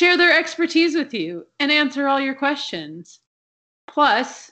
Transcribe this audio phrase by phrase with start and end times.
[0.00, 3.20] share their expertise with you, and answer all your questions.
[3.86, 4.50] Plus,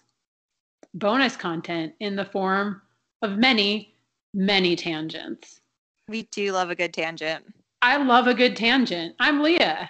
[0.92, 2.82] bonus content in the form
[3.22, 3.94] of many,
[4.34, 5.62] many tangents.
[6.06, 7.46] We do love a good tangent.
[7.80, 9.14] I love a good tangent.
[9.20, 9.88] I'm Leah,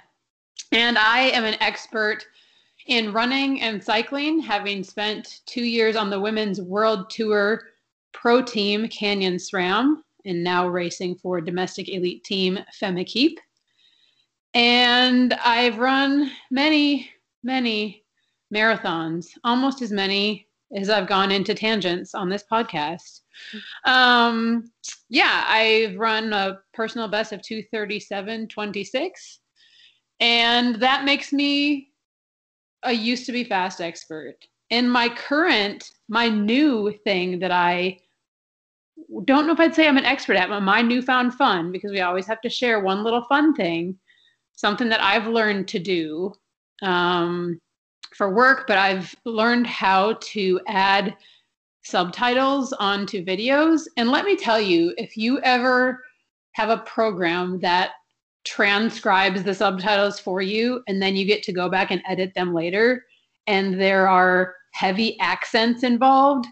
[0.70, 2.24] and I am an expert
[2.86, 7.62] in running and cycling, having spent two years on the Women's World Tour
[8.12, 13.38] Pro Team Canyon SRAM and now racing for domestic elite team Femmikeep.
[14.58, 17.08] And I've run many,
[17.44, 18.02] many
[18.52, 23.20] marathons, almost as many as I've gone into tangents on this podcast.
[23.84, 24.72] Um,
[25.08, 29.10] yeah, I've run a personal best of 237.26.
[30.18, 31.92] And that makes me
[32.82, 34.38] a used to be fast expert.
[34.72, 38.00] And my current, my new thing that I
[39.24, 42.00] don't know if I'd say I'm an expert at, but my newfound fun, because we
[42.00, 43.96] always have to share one little fun thing,
[44.58, 46.32] something that I've learned to do
[46.82, 47.60] um,
[48.16, 51.16] for work, but I've learned how to add
[51.84, 53.86] subtitles onto videos.
[53.96, 56.02] And let me tell you, if you ever
[56.54, 57.92] have a program that
[58.44, 62.52] transcribes the subtitles for you and then you get to go back and edit them
[62.52, 63.04] later
[63.46, 66.46] and there are heavy accents involved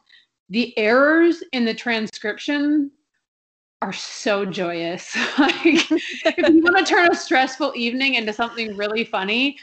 [0.49, 2.91] the errors in the transcription
[3.83, 9.05] are so joyous like if you want to turn a stressful evening into something really
[9.05, 9.57] funny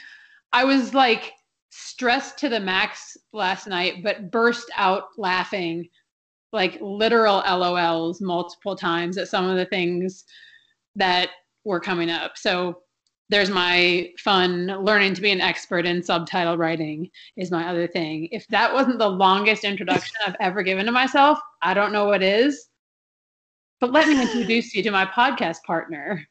[0.52, 1.32] i was like
[1.70, 5.88] stressed to the max last night but burst out laughing
[6.54, 10.24] like literal lols multiple times at some of the things
[10.94, 11.30] that
[11.64, 12.38] were coming up.
[12.38, 12.78] So
[13.28, 18.28] there's my fun learning to be an expert in subtitle writing is my other thing.
[18.30, 22.22] If that wasn't the longest introduction I've ever given to myself, I don't know what
[22.22, 22.68] is.
[23.84, 26.26] But let me introduce you to my podcast partner.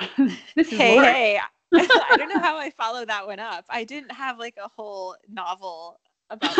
[0.56, 1.06] this is hey, Lori.
[1.06, 1.40] hey.
[1.72, 3.64] I don't know how I follow that one up.
[3.70, 6.00] I didn't have like a whole novel
[6.30, 6.56] about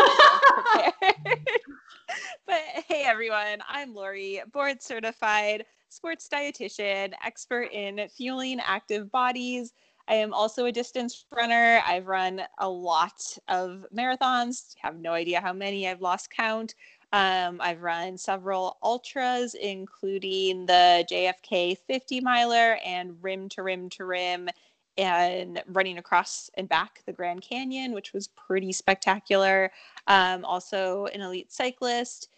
[2.47, 9.73] but hey everyone, I'm Lori, board certified sports dietitian, expert in fueling active bodies.
[10.07, 11.81] I am also a distance runner.
[11.85, 16.73] I've run a lot of marathons, have no idea how many, I've lost count.
[17.13, 24.05] Um, I've run several ultras, including the JFK 50 miler and rim to rim to
[24.05, 24.49] rim,
[24.97, 29.71] and running across and back the Grand Canyon, which was pretty spectacular.
[30.07, 32.29] Um, also, an elite cyclist.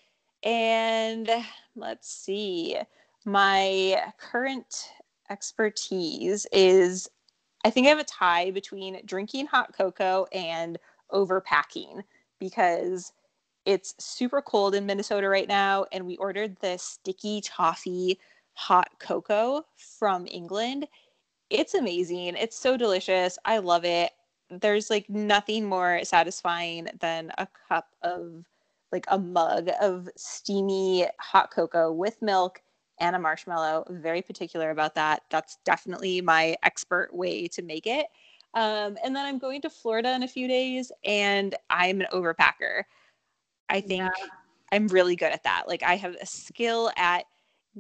[0.44, 1.30] And
[1.76, 2.78] let's see,
[3.26, 4.90] my current
[5.30, 7.10] expertise is
[7.66, 10.78] I think I have a tie between drinking hot cocoa and
[11.12, 12.04] overpacking
[12.40, 13.14] because
[13.66, 15.86] it's super cold in Minnesota right now.
[15.92, 18.20] And we ordered the sticky toffee
[18.54, 20.88] hot cocoa from England.
[21.50, 22.36] It's amazing.
[22.36, 23.38] It's so delicious.
[23.46, 24.12] I love it.
[24.50, 28.46] There's like nothing more satisfying than a cup of
[28.92, 32.62] like a mug of steamy hot cocoa with milk
[33.00, 33.86] and a marshmallow.
[33.90, 35.24] Very particular about that.
[35.30, 38.06] That's definitely my expert way to make it.
[38.54, 42.84] Um, and then I'm going to Florida in a few days, and I'm an overpacker.
[43.74, 44.10] I think yeah.
[44.72, 45.64] I'm really good at that.
[45.68, 47.26] Like I have a skill at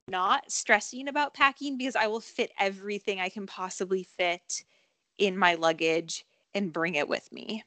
[0.09, 4.63] not stressing about packing because I will fit everything I can possibly fit
[5.19, 7.63] in my luggage and bring it with me.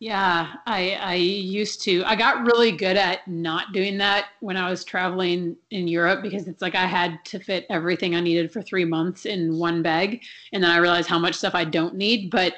[0.00, 2.04] Yeah, I I used to.
[2.04, 6.46] I got really good at not doing that when I was traveling in Europe because
[6.46, 10.22] it's like I had to fit everything I needed for 3 months in one bag
[10.52, 12.54] and then I realized how much stuff I don't need, but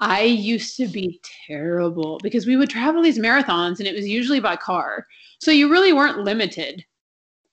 [0.00, 4.40] I used to be terrible because we would travel these marathons and it was usually
[4.40, 5.06] by car.
[5.40, 6.84] So you really weren't limited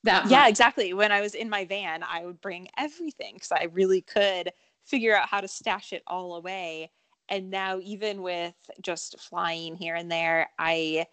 [0.03, 0.31] that much.
[0.31, 0.93] Yeah, exactly.
[0.93, 4.51] When I was in my van, I would bring everything cuz I really could
[4.85, 6.89] figure out how to stash it all away
[7.29, 11.05] and now even with just flying here and there i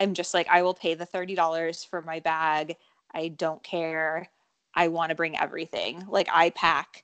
[0.00, 2.76] am just like i will pay the $30 for my bag
[3.12, 4.28] i don't care
[4.74, 7.03] i want to bring everything like i pack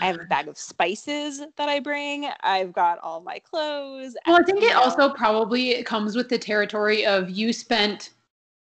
[0.00, 2.28] I have a bag of spices that I bring.
[2.40, 4.16] I've got all my clothes.
[4.26, 4.80] Well, I think it know.
[4.80, 8.10] also probably comes with the territory of you spent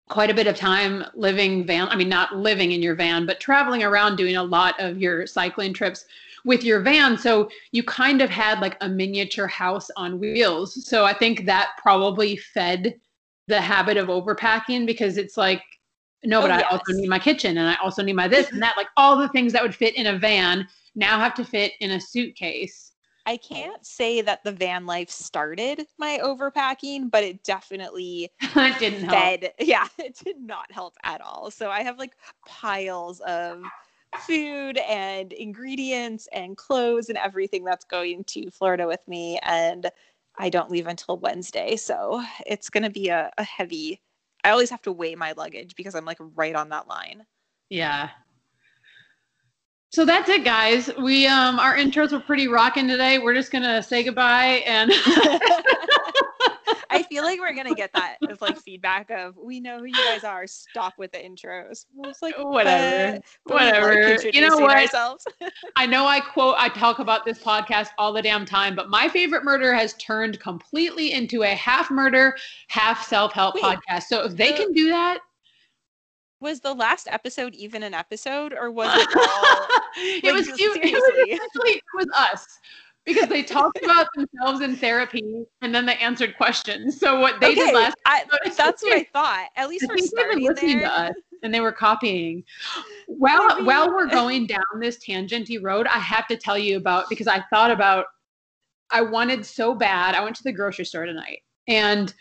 [0.09, 1.89] quite a bit of time living van.
[1.89, 5.27] I mean, not living in your van, but traveling around doing a lot of your
[5.27, 6.05] cycling trips
[6.45, 7.17] with your van.
[7.17, 10.87] So you kind of had like a miniature house on wheels.
[10.87, 12.99] So I think that probably fed
[13.47, 15.63] the habit of overpacking because it's like,
[16.25, 16.65] no, oh, but yes.
[16.65, 18.77] I also need my kitchen and I also need my this and that.
[18.77, 21.93] Like all the things that would fit in a van now have to fit in
[21.93, 22.93] a suitcase.
[23.27, 29.09] I can't say that the van life started my overpacking, but it definitely it didn't
[29.09, 29.43] fed.
[29.43, 29.55] Help.
[29.61, 31.51] Yeah, it did not help at all.
[31.51, 32.17] So I have like
[32.47, 33.63] piles of
[34.27, 39.39] food and ingredients and clothes and everything that's going to Florida with me.
[39.43, 39.91] And
[40.39, 41.77] I don't leave until Wednesday.
[41.77, 44.01] So it's going to be a, a heavy,
[44.43, 47.27] I always have to weigh my luggage because I'm like right on that line.
[47.69, 48.11] Yeah.
[49.91, 50.89] So that's it, guys.
[50.99, 53.19] We um our intros were pretty rocking today.
[53.19, 54.93] We're just gonna say goodbye and
[56.93, 59.95] I feel like we're gonna get that as like feedback of we know who you
[59.95, 60.47] guys are.
[60.47, 61.87] Stop with the intros.
[62.05, 64.17] It's like whatever, but, whatever.
[64.17, 64.77] Like you know what?
[64.77, 65.27] Ourselves.
[65.77, 69.09] I know I quote, I talk about this podcast all the damn time, but my
[69.09, 72.37] favorite murder has turned completely into a half murder,
[72.69, 74.05] half self help podcast.
[74.05, 75.19] So if they can do that,
[76.41, 79.67] was the last episode even an episode or was it all
[79.97, 81.03] it like, was you, it was
[81.67, 82.47] it was us
[83.05, 86.99] because they talked about themselves in therapy and then they answered questions.
[86.99, 88.25] So what they okay, did last I,
[88.57, 89.49] that's what I thought.
[89.57, 90.89] At least I starting listening there.
[90.89, 92.45] to us and they were copying.
[93.07, 93.63] While Maybe.
[93.65, 97.43] while we're going down this tangenty road, I have to tell you about because I
[97.51, 98.07] thought about
[98.91, 100.15] I wanted so bad.
[100.15, 102.13] I went to the grocery store tonight and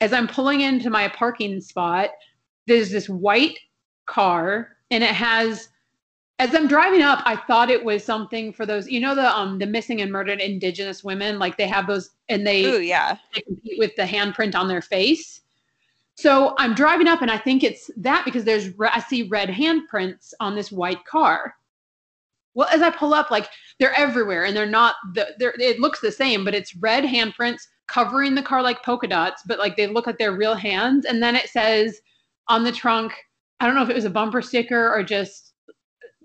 [0.00, 2.10] as I'm pulling into my parking spot,
[2.66, 3.58] there's this white
[4.06, 5.68] car and it has
[6.38, 9.58] as I'm driving up, I thought it was something for those, you know, the um
[9.58, 13.16] the missing and murdered indigenous women, like they have those and they, Ooh, yeah.
[13.34, 15.42] they compete with the handprint on their face.
[16.14, 20.32] So I'm driving up and I think it's that because there's I see red handprints
[20.40, 21.54] on this white car.
[22.54, 23.48] Well, as I pull up, like
[23.78, 27.62] they're everywhere and they're not the they're it looks the same, but it's red handprints
[27.86, 31.04] covering the car like polka dots, but like they look like they're real hands.
[31.04, 32.00] And then it says
[32.48, 33.12] on the trunk,
[33.60, 35.52] I don't know if it was a bumper sticker or just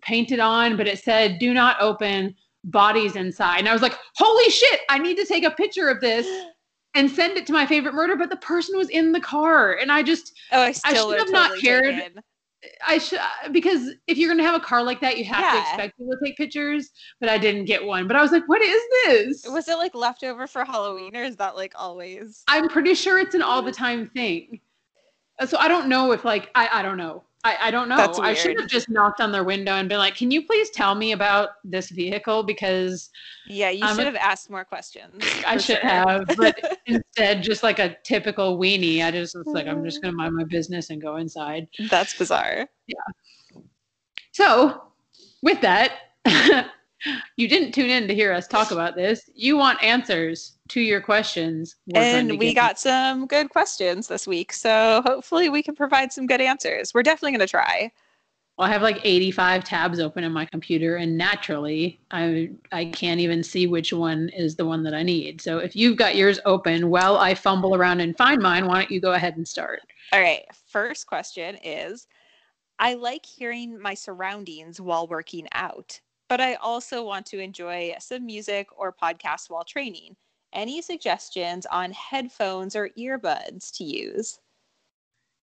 [0.02, 3.60] painted on, but it said, do not open bodies inside.
[3.60, 6.28] And I was like, holy shit, I need to take a picture of this
[6.96, 8.16] and send it to my favorite murder.
[8.16, 9.74] But the person was in the car.
[9.74, 11.96] And I just, oh, I, I should have not cared.
[11.96, 12.24] Taken.
[12.86, 13.20] I should
[13.52, 15.52] because if you're gonna have a car like that, you have yeah.
[15.52, 16.90] to expect people to take pictures.
[17.20, 18.08] But I didn't get one.
[18.08, 21.36] But I was like, "What is this?" Was it like leftover for Halloween, or is
[21.38, 22.44] that like always?
[22.48, 24.60] I'm pretty sure it's an all the time thing.
[25.46, 27.24] So I don't know if like I I don't know.
[27.44, 28.14] I, I don't know.
[28.20, 30.96] I should have just knocked on their window and been like, "Can you please tell
[30.96, 33.10] me about this vehicle?" Because
[33.48, 35.24] yeah, you should have asked more questions.
[35.48, 35.90] I should sure.
[35.90, 40.04] have, but instead, just like a typical weenie, I just was like, "I'm just mm.
[40.04, 42.68] going to mind my business and go inside." That's bizarre.
[42.88, 43.62] Yeah.
[44.34, 44.84] So,
[45.42, 45.94] with that,
[47.38, 49.30] you didn't tune in to hear us talk about this.
[49.36, 51.76] You want answers to your questions.
[51.94, 54.54] and we got some good questions this week.
[54.54, 56.94] So hopefully we can provide some good answers.
[56.94, 57.92] We're definitely going to try.
[58.58, 63.20] Well, I have like 85 tabs open in my computer, and naturally, I I can't
[63.20, 65.42] even see which one is the one that I need.
[65.42, 68.90] So if you've got yours open while I fumble around and find mine, why don't
[68.90, 69.82] you go ahead and start?
[70.12, 70.44] All right.
[70.70, 72.08] First question is
[72.80, 78.26] I like hearing my surroundings while working out but I also want to enjoy some
[78.26, 80.16] music or podcasts while training.
[80.54, 84.40] Any suggestions on headphones or earbuds to use?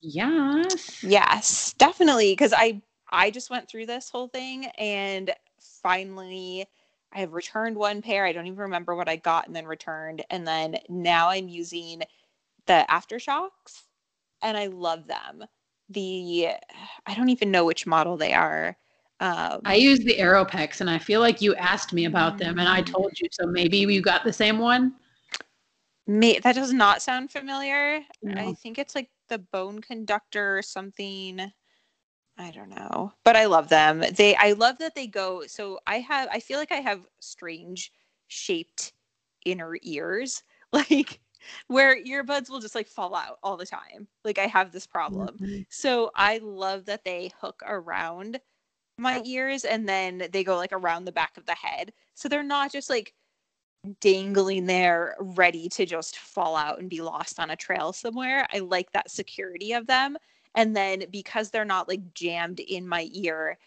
[0.01, 1.03] Yes.
[1.03, 2.31] Yes, definitely.
[2.33, 2.81] Because I
[3.11, 6.65] I just went through this whole thing and finally
[7.11, 8.25] I have returned one pair.
[8.25, 10.23] I don't even remember what I got and then returned.
[10.29, 12.03] And then now I'm using
[12.67, 13.83] the AfterShokz
[14.41, 15.43] and I love them.
[15.89, 16.49] The
[17.05, 18.77] I don't even know which model they are.
[19.21, 22.69] Um, I use the Aeropex, and I feel like you asked me about them, and
[22.69, 23.27] I told you.
[23.31, 24.93] So maybe you got the same one.
[26.07, 28.01] May, that does not sound familiar.
[28.23, 28.41] No.
[28.41, 31.51] I think it's like the Bone Conductor or something.
[32.37, 34.03] I don't know, but I love them.
[34.15, 35.43] They, I love that they go.
[35.45, 37.91] So I have, I feel like I have strange
[38.27, 38.93] shaped
[39.45, 41.19] inner ears, like
[41.67, 44.07] where earbuds will just like fall out all the time.
[44.23, 45.37] Like I have this problem.
[45.37, 45.61] Mm-hmm.
[45.69, 48.39] So I love that they hook around
[48.99, 51.93] my ears and then they go like around the back of the head.
[52.15, 53.13] So they're not just like
[54.01, 58.45] dangling there ready to just fall out and be lost on a trail somewhere.
[58.53, 60.17] I like that security of them.
[60.55, 63.57] And then because they're not like jammed in my ear,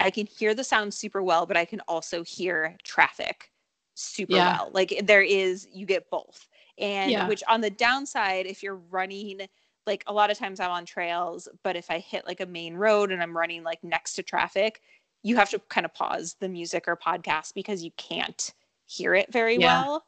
[0.00, 3.50] I can hear the sound super well, but I can also hear traffic
[3.94, 4.56] super yeah.
[4.56, 4.70] well.
[4.72, 6.48] Like there is, you get both.
[6.78, 7.28] And yeah.
[7.28, 9.42] which on the downside, if you're running
[9.86, 12.74] like a lot of times I'm on trails, but if I hit like a main
[12.74, 14.80] road and I'm running like next to traffic,
[15.22, 18.52] you have to kind of pause the music or podcast because you can't
[18.86, 19.82] hear it very yeah.
[19.82, 20.04] well.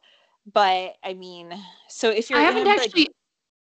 [0.51, 1.53] But I mean,
[1.87, 3.11] so if you're I haven't in, actually like,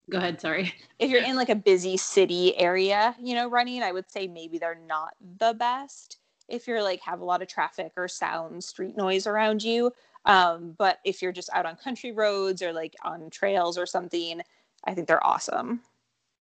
[0.10, 0.74] go ahead, sorry.
[1.00, 4.58] If you're in like a busy city area, you know, running, I would say maybe
[4.58, 8.96] they're not the best if you're like have a lot of traffic or sound, street
[8.98, 9.92] noise around you.
[10.26, 14.42] Um, but if you're just out on country roads or like on trails or something,
[14.86, 15.82] I think they're awesome.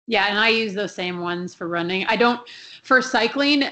[0.08, 2.06] Yeah, and I use those same ones for running.
[2.08, 2.42] I don't
[2.84, 3.66] for cycling.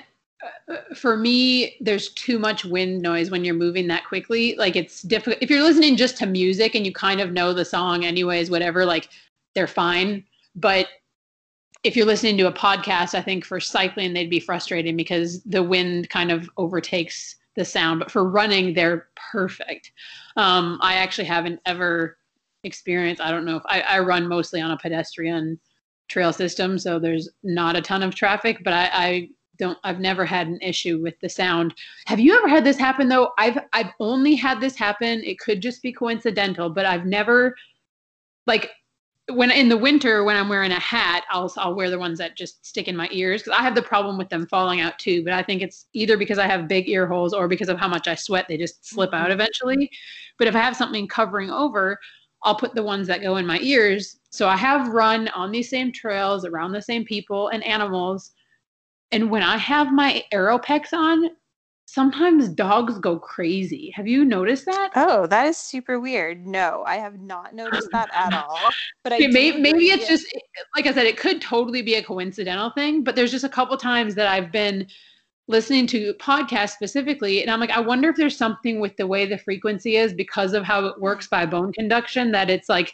[0.95, 4.55] for me, there's too much wind noise when you're moving that quickly.
[4.57, 7.65] Like it's difficult if you're listening just to music and you kind of know the
[7.65, 9.09] song anyways, whatever, like
[9.55, 10.23] they're fine.
[10.55, 10.87] But
[11.83, 15.63] if you're listening to a podcast, I think for cycling they'd be frustrating because the
[15.63, 17.99] wind kind of overtakes the sound.
[17.99, 19.91] But for running, they're perfect.
[20.35, 22.17] Um, I actually haven't ever
[22.63, 23.21] experienced.
[23.21, 25.59] I don't know if I, I run mostly on a pedestrian
[26.07, 28.63] trail system, so there's not a ton of traffic.
[28.63, 31.73] But I, I don't I've never had an issue with the sound.
[32.07, 33.31] Have you ever had this happen though?
[33.37, 35.23] I've I've only had this happen.
[35.23, 37.55] It could just be coincidental, but I've never
[38.47, 38.71] like
[39.33, 42.37] when in the winter when I'm wearing a hat, I'll I'll wear the ones that
[42.37, 45.23] just stick in my ears because I have the problem with them falling out too.
[45.23, 47.87] But I think it's either because I have big ear holes or because of how
[47.87, 49.33] much I sweat, they just slip out mm-hmm.
[49.33, 49.89] eventually.
[50.37, 51.99] But if I have something covering over,
[52.45, 54.17] I'll put the ones that go in my ears.
[54.29, 58.31] So I have run on these same trails around the same people and animals
[59.11, 61.29] and when I have my Aeropex on,
[61.85, 63.91] sometimes dogs go crazy.
[63.95, 64.91] Have you noticed that?
[64.95, 66.45] Oh, that is super weird.
[66.45, 68.59] No, I have not noticed that at all.
[69.03, 70.25] But I maybe, maybe it's just
[70.75, 73.03] like I said, it could totally be a coincidental thing.
[73.03, 74.87] But there's just a couple times that I've been
[75.47, 79.25] listening to podcasts specifically, and I'm like, I wonder if there's something with the way
[79.25, 82.93] the frequency is because of how it works by bone conduction that it's like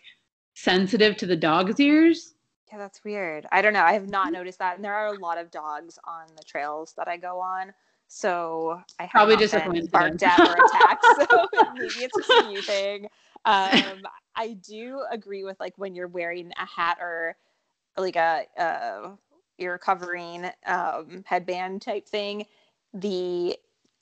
[0.53, 2.33] sensitive to the dog's ears.
[2.71, 3.45] Yeah, that's weird.
[3.51, 3.83] I don't know.
[3.83, 4.35] I have not mm-hmm.
[4.35, 4.75] noticed that.
[4.75, 7.73] And there are a lot of dogs on the trails that I go on.
[8.07, 11.05] So I probably just been barked at or attacked.
[11.17, 13.05] so maybe it's just a new thing.
[13.45, 14.01] Um,
[14.35, 17.35] I do agree with like when you're wearing a hat or
[17.97, 19.11] like a, a
[19.61, 22.45] ear covering um, headband type thing.
[22.93, 23.57] The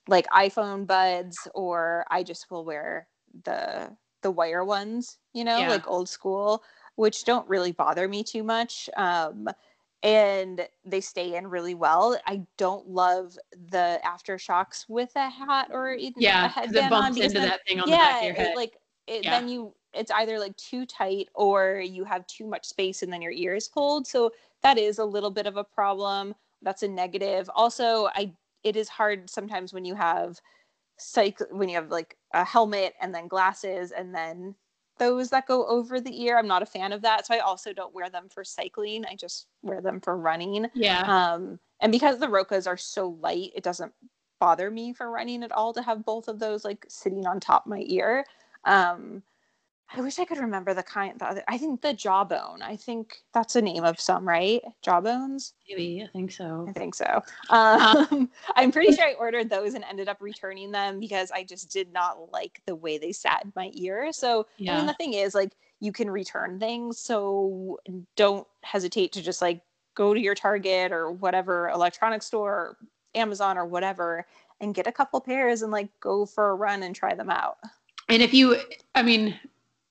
[0.07, 3.07] like iPhone buds, or I just will wear
[3.43, 5.69] the the wire ones, you know, yeah.
[5.69, 6.63] like old school
[6.99, 8.89] which don't really bother me too much.
[8.97, 9.47] Um,
[10.03, 12.19] and they stay in really well.
[12.27, 13.37] I don't love
[13.69, 17.61] the AfterShokz with a hat or even yeah, a headband it bumps into then, that
[17.65, 18.47] thing on yeah, the back of your head.
[18.47, 19.39] It, like it, yeah.
[19.39, 23.21] then you it's either like too tight or you have too much space and then
[23.21, 24.05] your ear is cold.
[24.05, 24.31] So
[24.63, 26.35] that is a little bit of a problem.
[26.61, 27.49] That's a negative.
[27.53, 30.39] Also, I it is hard sometimes when you have
[30.97, 34.53] psych when you have like a helmet and then glasses and then
[34.97, 36.37] those that go over the ear.
[36.37, 37.25] I'm not a fan of that.
[37.25, 39.05] So I also don't wear them for cycling.
[39.05, 40.67] I just wear them for running.
[40.73, 41.01] Yeah.
[41.01, 43.93] Um, and because the Rokas are so light, it doesn't
[44.39, 47.65] bother me for running at all to have both of those like sitting on top
[47.65, 48.25] my ear.
[48.65, 49.23] Um,
[49.91, 51.19] I wish I could remember the kind.
[51.19, 52.61] The other, I think the jawbone.
[52.61, 54.61] I think that's the name of some, right?
[54.83, 55.53] Jawbones.
[55.67, 56.67] Maybe I think so.
[56.69, 57.23] I think so.
[57.49, 61.71] Um, I'm pretty sure I ordered those and ended up returning them because I just
[61.71, 64.13] did not like the way they sat in my ear.
[64.13, 64.75] So yeah.
[64.75, 67.79] I mean, the thing is, like, you can return things, so
[68.15, 69.61] don't hesitate to just like
[69.95, 72.77] go to your Target or whatever electronic store, or
[73.15, 74.27] Amazon or whatever,
[74.61, 77.57] and get a couple pairs and like go for a run and try them out.
[78.07, 78.57] And if you,
[78.93, 79.39] I mean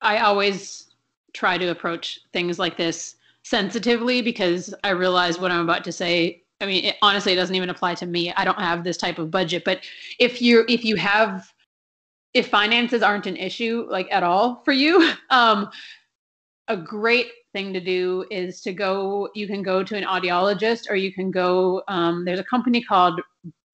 [0.00, 0.88] I always
[1.33, 6.43] try to approach things like this sensitively because I realize what I'm about to say.
[6.61, 8.33] I mean, it, honestly, it doesn't even apply to me.
[8.33, 9.64] I don't have this type of budget.
[9.64, 9.81] But
[10.19, 11.52] if you if you have
[12.35, 15.71] if finances aren't an issue like at all for you, um,
[16.69, 19.28] a great thing to do is to go.
[19.35, 21.83] You can go to an audiologist, or you can go.
[21.88, 23.21] Um, there's a company called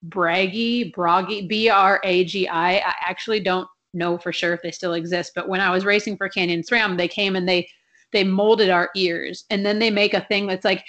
[0.04, 2.76] Bragi, Bragi, B R A G I.
[2.76, 6.16] I actually don't know for sure if they still exist, but when I was racing
[6.16, 7.68] for Canyon SRAM, they came and they
[8.12, 9.44] they molded our ears.
[9.50, 10.84] And then they make a thing that's like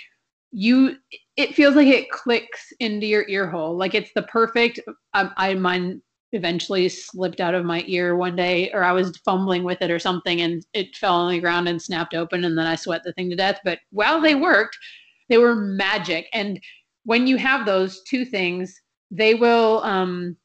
[0.52, 0.96] you
[1.38, 3.76] it feels like it clicks into your ear hole.
[3.76, 4.80] Like it's the perfect
[5.14, 9.64] I, I mine eventually slipped out of my ear one day or i was fumbling
[9.64, 12.66] with it or something and it fell on the ground and snapped open and then
[12.66, 13.60] i sweat the thing to death.
[13.64, 14.78] But while they worked
[15.30, 16.28] they were magic.
[16.34, 16.60] And
[17.04, 18.80] when you have those two things
[19.12, 20.36] they will um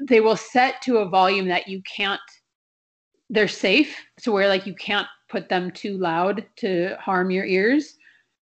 [0.00, 2.20] they will set to a volume that you can't
[3.30, 7.96] they're safe so where like you can't put them too loud to harm your ears.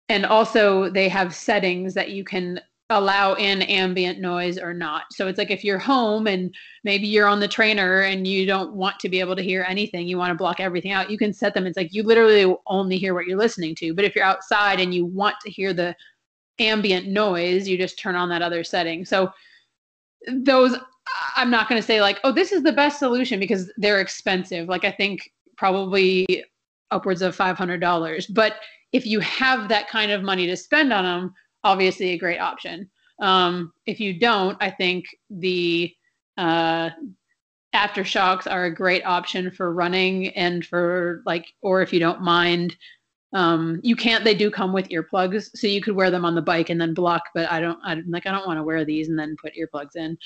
[0.08, 5.02] And also they have settings that you can allow in ambient noise or not.
[5.12, 6.54] So it's like if you're home and
[6.84, 10.06] maybe you're on the trainer and you don't want to be able to hear anything
[10.06, 11.66] you want to block everything out you can set them.
[11.66, 13.92] It's like you literally only hear what you're listening to.
[13.92, 15.94] But if you're outside and you want to hear the
[16.60, 19.04] ambient noise you just turn on that other setting.
[19.04, 19.30] So
[20.28, 20.76] those
[21.36, 24.68] I'm not going to say like, oh, this is the best solution because they're expensive.
[24.68, 26.44] Like I think probably
[26.90, 28.34] upwards of $500.
[28.34, 28.56] But
[28.92, 31.34] if you have that kind of money to spend on them,
[31.64, 32.88] obviously a great option.
[33.20, 35.94] Um, if you don't, I think the
[36.36, 36.90] uh,
[37.74, 42.76] AfterShokz are a great option for running and for like, or if you don't mind
[43.34, 44.24] Um, you can't.
[44.24, 46.94] They do come with earplugs, so you could wear them on the bike and then
[46.94, 47.24] block.
[47.34, 47.78] But I don't.
[47.84, 48.26] i'm like.
[48.26, 50.16] I don't want to wear these and then put earplugs in.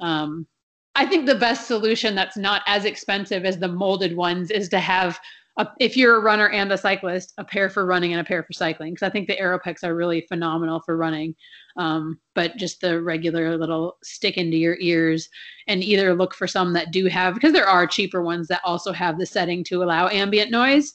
[0.00, 0.46] Um,
[0.94, 4.80] I think the best solution that's not as expensive as the molded ones is to
[4.80, 5.20] have,
[5.56, 8.42] a, if you're a runner and a cyclist, a pair for running and a pair
[8.42, 8.94] for cycling.
[8.94, 11.36] Because I think the Aeropex are really phenomenal for running.
[11.76, 15.28] Um, but just the regular little stick into your ears
[15.68, 18.90] and either look for some that do have, because there are cheaper ones that also
[18.90, 20.94] have the setting to allow ambient noise.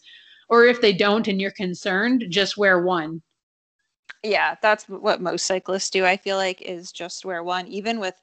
[0.50, 3.22] Or if they don't and you're concerned, just wear one.
[4.24, 6.06] Yeah, that's what most cyclists do.
[6.06, 8.16] I feel like is just wear one, even with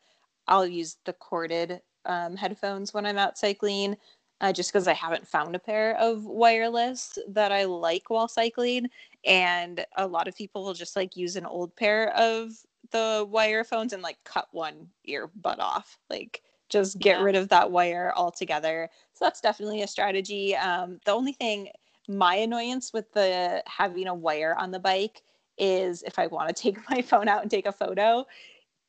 [0.48, 3.96] I'll use the corded um, headphones when I'm out cycling,
[4.40, 8.88] uh, just because I haven't found a pair of wireless that I like while cycling.
[9.24, 12.52] And a lot of people will just like use an old pair of
[12.90, 17.24] the wire phones and like cut one earbud off, like just get yeah.
[17.24, 18.88] rid of that wire altogether.
[19.12, 20.56] So that's definitely a strategy.
[20.56, 21.68] Um, the only thing,
[22.10, 25.22] my annoyance with the having a wire on the bike
[25.56, 28.26] is if I want to take my phone out and take a photo,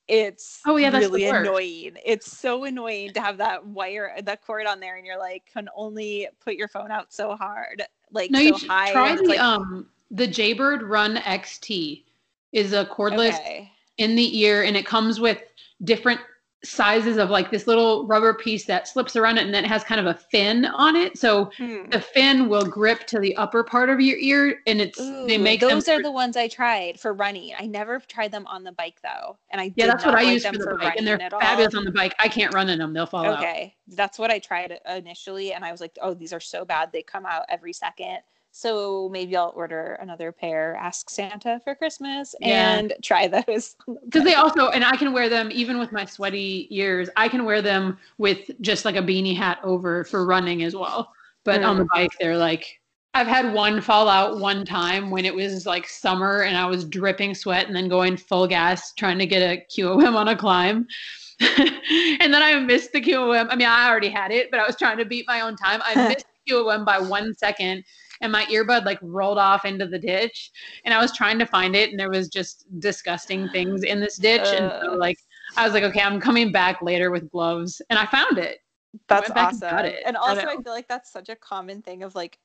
[0.08, 4.66] it's oh yeah that's really annoying it's so annoying to have that wire that cord
[4.66, 8.40] on there and you're like can only put your phone out so hard like no,
[8.40, 9.40] so you high try the like...
[9.40, 12.04] um the jaybird run xt
[12.52, 13.72] is a cordless okay.
[14.00, 15.38] in the ear and it comes with
[15.84, 16.20] different
[16.64, 19.84] sizes of like this little rubber piece that slips around it and then it has
[19.84, 21.18] kind of a fin on it.
[21.18, 21.90] So hmm.
[21.90, 25.38] the fin will grip to the upper part of your ear and it's Ooh, they
[25.38, 27.54] make those are the ones I tried for running.
[27.58, 29.38] I never tried them on the bike though.
[29.50, 31.80] And I Yeah, that's what I use for the for bike and they're fabulous all.
[31.80, 32.14] on the bike.
[32.20, 32.94] I can't run in them.
[32.94, 33.32] They'll fall okay.
[33.32, 33.40] out.
[33.40, 33.76] Okay.
[33.88, 36.92] That's what I tried initially and I was like, "Oh, these are so bad.
[36.92, 38.20] They come out every second.
[38.52, 42.78] So maybe I'll order another pair, ask Santa for Christmas, yeah.
[42.78, 43.76] and try those.
[44.06, 47.10] Because they also, and I can wear them even with my sweaty ears.
[47.16, 51.14] I can wear them with just like a beanie hat over for running as well.
[51.46, 51.68] But mm.
[51.68, 51.94] on the mm.
[51.94, 52.82] bike, they're like,
[53.14, 56.86] I've had one fall out one time when it was like summer and I was
[56.86, 60.88] dripping sweat and then going full gas trying to get a QOM on a climb.
[61.40, 63.48] and then I missed the QOM.
[63.50, 65.82] I mean, I already had it, but I was trying to beat my own time.
[65.84, 67.84] I missed the QOM by one second
[68.22, 70.52] and my earbud like rolled off into the ditch
[70.86, 74.18] and I was trying to find it and there was just disgusting things in this
[74.18, 75.18] ditch uh, and so like
[75.58, 78.60] I was like okay I'm coming back later with gloves and I found it.
[79.08, 79.78] That's awesome.
[79.78, 80.04] And, it.
[80.06, 82.40] and also I, I feel like that's such a common thing of like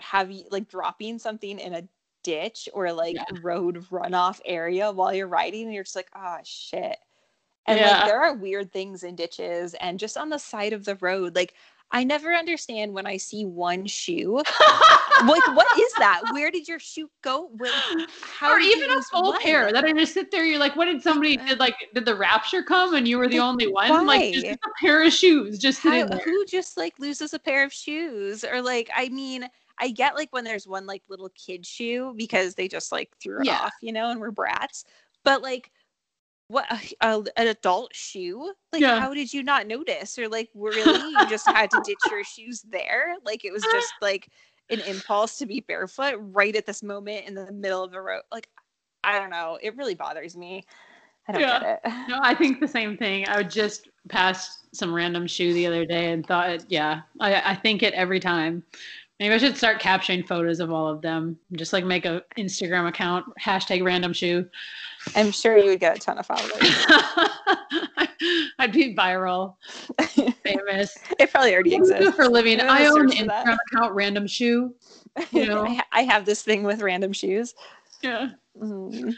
[0.00, 1.82] having like dropping something in a
[2.22, 3.24] ditch or like yeah.
[3.42, 6.98] road runoff area while you're riding and you're just like oh shit
[7.66, 7.90] and yeah.
[7.90, 11.34] like there are weird things in ditches and just on the side of the road
[11.34, 11.54] like
[11.92, 14.36] I never understand when I see one shoe.
[15.26, 16.22] like, what is that?
[16.32, 17.50] Where did your shoe go?
[17.56, 17.72] Where,
[18.22, 19.40] how or even a full one?
[19.40, 20.44] pair that I just sit there.
[20.44, 21.58] You're like, what did somebody uh, did?
[21.58, 23.90] Like, did the rapture come and you were the only one?
[23.90, 24.02] Why?
[24.02, 26.20] Like, just a pair of shoes just sitting how, there.
[26.24, 28.44] Who just like loses a pair of shoes?
[28.44, 29.48] Or like, I mean,
[29.78, 33.40] I get like when there's one like little kid shoe because they just like threw
[33.40, 33.60] it yeah.
[33.62, 34.84] off, you know, and we're brats.
[35.24, 35.72] But like
[36.50, 36.66] what
[37.00, 38.52] a, an adult shoe?
[38.72, 38.98] Like yeah.
[38.98, 40.18] how did you not notice?
[40.18, 43.14] Or like really you just had to ditch your shoes there?
[43.24, 44.28] Like it was just like
[44.68, 48.22] an impulse to be barefoot right at this moment in the middle of the road?
[48.32, 48.48] Like
[49.04, 49.58] i don't know.
[49.62, 50.64] It really bothers me.
[51.28, 51.60] I don't yeah.
[51.60, 52.08] get it.
[52.08, 53.28] No i think the same thing.
[53.28, 57.54] I would just passed some random shoe the other day and thought yeah i, I
[57.54, 58.64] think it every time.
[59.20, 61.38] Maybe I should start capturing photos of all of them.
[61.52, 64.48] Just like make a Instagram account, hashtag random shoe.
[65.16, 66.52] I'm sure you would get a ton of followers.
[68.58, 69.56] I'd be viral,
[70.42, 70.96] famous.
[71.18, 72.60] it probably already exists for a living.
[72.60, 74.74] I own an Instagram account, random shoe.
[75.30, 77.54] You know, I, I, have this thing with random shoes.
[78.02, 78.30] Yeah.
[78.60, 79.14] Mm.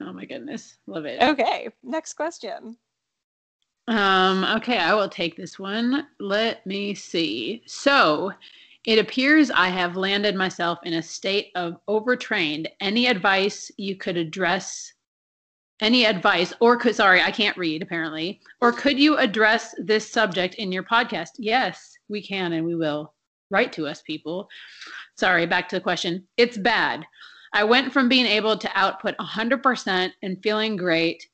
[0.00, 1.22] Oh my goodness, love it.
[1.22, 2.76] Okay, next question.
[3.88, 4.44] Um.
[4.56, 6.06] Okay, I will take this one.
[6.18, 7.62] Let me see.
[7.66, 8.32] So
[8.84, 12.68] it appears I have landed myself in a state of overtrained.
[12.80, 14.92] Any advice you could address?
[15.82, 20.54] Any advice, or could, sorry, I can't read apparently, or could you address this subject
[20.54, 21.30] in your podcast?
[21.38, 23.12] Yes, we can and we will.
[23.50, 24.48] Write to us, people.
[25.16, 26.24] Sorry, back to the question.
[26.36, 27.04] It's bad.
[27.52, 31.26] I went from being able to output 100% and feeling great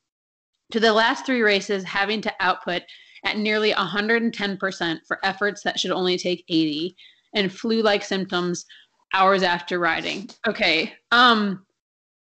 [0.71, 2.81] to the last three races having to output
[3.25, 6.95] at nearly 110% for efforts that should only take 80
[7.35, 8.65] and flu-like symptoms
[9.13, 10.27] hours after riding.
[10.47, 10.93] Okay.
[11.11, 11.65] Um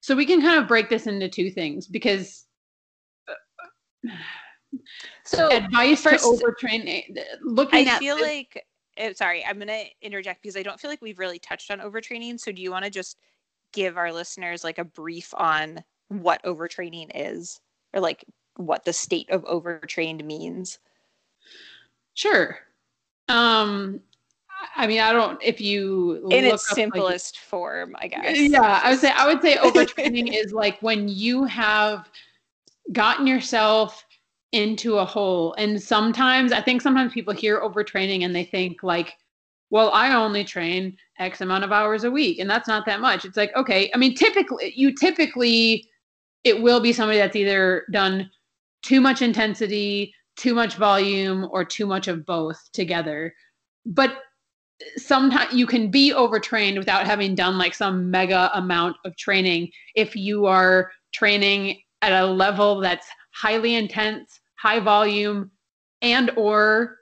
[0.08, 2.46] so we can kind of break this into two things because
[3.28, 4.10] uh,
[5.26, 8.66] so advice first, to overtrain looking I at feel like
[8.96, 11.80] eh, sorry, I'm going to interject because I don't feel like we've really touched on
[11.80, 12.40] overtraining.
[12.40, 13.18] So do you want to just
[13.74, 17.60] give our listeners like a brief on what overtraining is
[17.94, 18.24] or like
[18.56, 20.80] what the state of overtrained means?
[22.14, 22.60] Sure.
[23.28, 24.00] Um
[24.76, 25.42] I mean, I don't.
[25.44, 28.38] If you in its simplest like, form, I guess.
[28.38, 32.10] Yeah, I would say I would say overtraining is like when you have
[32.92, 34.06] gotten yourself
[34.52, 39.16] into a hole, and sometimes I think sometimes people hear overtraining and they think like,
[39.70, 43.26] well, I only train X amount of hours a week, and that's not that much.
[43.26, 45.88] It's like okay, I mean, typically you typically
[46.44, 48.30] it will be somebody that's either done
[48.84, 53.34] too much intensity, too much volume, or too much of both together.
[53.86, 54.20] But
[54.98, 59.72] sometimes you can be overtrained without having done like some mega amount of training.
[59.96, 65.52] If you are training at a level that's highly intense high volume
[66.02, 66.98] and or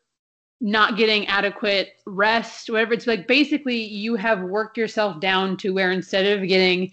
[0.62, 5.92] not getting adequate rest whatever it's like basically you have worked yourself down to where
[5.92, 6.92] instead of getting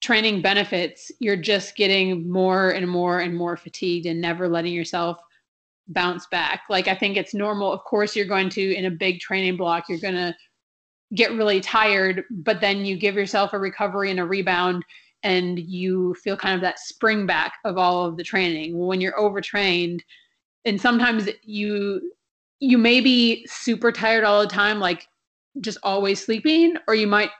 [0.00, 5.18] training benefits you're just getting more and more and more fatigued and never letting yourself
[5.88, 6.62] bounce back.
[6.68, 7.72] Like I think it's normal.
[7.72, 10.34] Of course, you're going to in a big training block, you're going to
[11.14, 14.84] get really tired, but then you give yourself a recovery and a rebound
[15.22, 18.78] and you feel kind of that spring back of all of the training.
[18.78, 20.04] When you're overtrained
[20.64, 22.12] and sometimes you
[22.58, 25.06] you may be super tired all the time like
[25.60, 27.30] just always sleeping or you might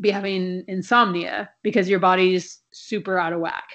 [0.00, 3.68] be having insomnia because your body's super out of whack.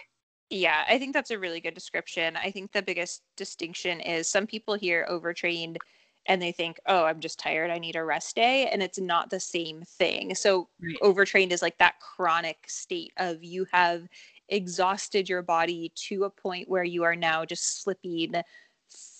[0.49, 2.35] Yeah, I think that's a really good description.
[2.35, 5.77] I think the biggest distinction is some people here overtrained
[6.27, 7.69] and they think, oh, I'm just tired.
[7.69, 8.67] I need a rest day.
[8.67, 10.33] And it's not the same thing.
[10.35, 10.97] So, right.
[11.01, 14.07] overtrained is like that chronic state of you have
[14.49, 18.33] exhausted your body to a point where you are now just slipping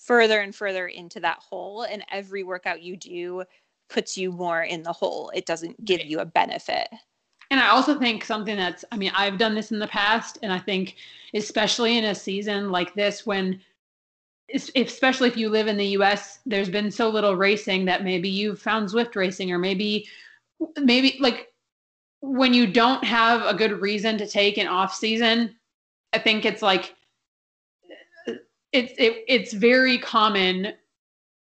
[0.04, 1.82] further and further into that hole.
[1.82, 3.44] And every workout you do
[3.88, 6.88] puts you more in the hole, it doesn't give you a benefit.
[7.50, 10.52] And I also think something that's, I mean, I've done this in the past, and
[10.52, 10.96] I think
[11.34, 13.60] especially in a season like this, when,
[14.74, 18.60] especially if you live in the US, there's been so little racing that maybe you've
[18.60, 20.08] found Zwift racing, or maybe,
[20.80, 21.52] maybe like
[22.20, 25.54] when you don't have a good reason to take an off season,
[26.12, 26.94] I think it's like,
[28.72, 30.72] it's it, it's very common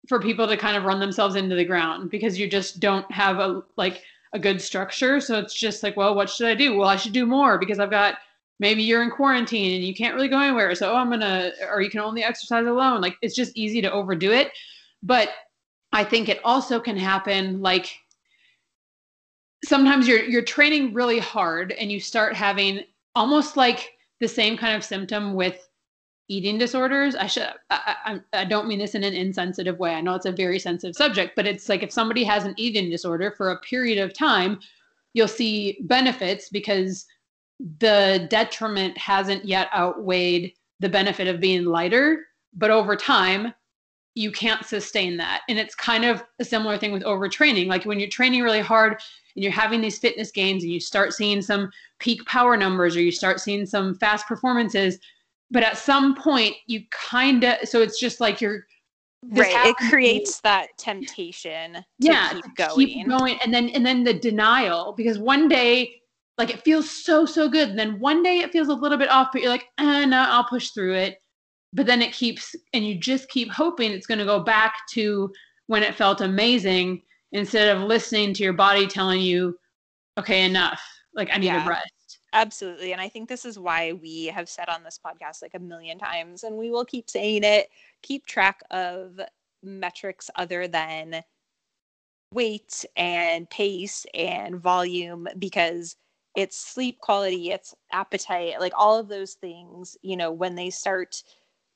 [0.07, 3.39] for people to kind of run themselves into the ground because you just don't have
[3.39, 5.19] a like a good structure.
[5.19, 6.75] So it's just like, well, what should I do?
[6.75, 8.17] Well, I should do more because I've got
[8.59, 10.73] maybe you're in quarantine and you can't really go anywhere.
[10.75, 13.01] So oh, I'm gonna, or you can only exercise alone.
[13.01, 14.51] Like it's just easy to overdo it.
[15.01, 15.29] But
[15.91, 17.95] I think it also can happen like
[19.63, 22.81] sometimes you're you're training really hard and you start having
[23.15, 25.69] almost like the same kind of symptom with
[26.29, 29.93] eating disorders i should I, I, I, don't mean this in an insensitive way.
[29.93, 32.89] I know it's a very sensitive subject but it's like if somebody has an eating
[32.89, 34.59] disorder for a period of time
[35.13, 37.05] you'll see benefits because
[37.79, 42.25] the detriment hasn't yet outweighed the benefit of being lighter.
[42.53, 43.53] But over time
[44.15, 45.41] you can't sustain that.
[45.49, 47.67] And it's kind of a similar thing with overtraining.
[47.67, 48.93] Like when you're training really hard
[49.35, 53.01] and you're having these fitness gains and you start seeing some peak power numbers or
[53.01, 54.99] you start seeing some fast performances
[55.53, 58.65] but at some point you kind of so it's just like you're
[59.29, 62.87] right it creates that temptation yeah keep going.
[62.87, 65.95] keep going and then and then the denial because one day
[66.37, 69.09] like it feels so so good and then one day it feels a little bit
[69.09, 71.19] off but you're like eh, no i'll push through it
[71.71, 75.31] but then it keeps and you just keep hoping it's going to go back to
[75.67, 79.55] when it felt amazing instead of listening to your body telling you
[80.19, 80.81] okay enough
[81.15, 81.65] like i need yeah.
[81.65, 82.02] a rest
[82.33, 82.91] Absolutely.
[82.91, 85.99] And I think this is why we have said on this podcast like a million
[85.99, 87.69] times, and we will keep saying it
[88.01, 89.19] keep track of
[89.61, 91.23] metrics other than
[92.33, 95.95] weight and pace and volume because
[96.35, 101.21] it's sleep quality, it's appetite, like all of those things, you know, when they start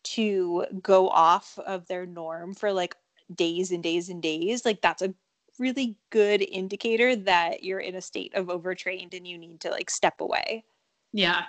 [0.04, 2.96] to go off of their norm for like
[3.36, 5.14] days and days and days, like that's a
[5.60, 9.90] really good indicator that you're in a state of overtrained and you need to like
[9.90, 10.64] step away.
[11.14, 11.44] Yeah.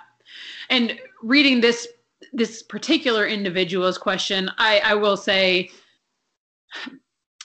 [0.69, 1.87] And reading this
[2.33, 5.69] this particular individual's question, I, I will say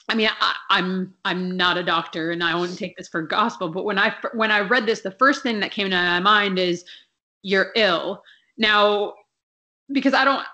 [0.07, 3.69] I mean, I, I'm I'm not a doctor, and I won't take this for gospel.
[3.69, 6.59] But when I when I read this, the first thing that came to my mind
[6.59, 6.85] is
[7.41, 8.21] you're ill.
[8.57, 9.13] Now,
[9.91, 10.45] because I don't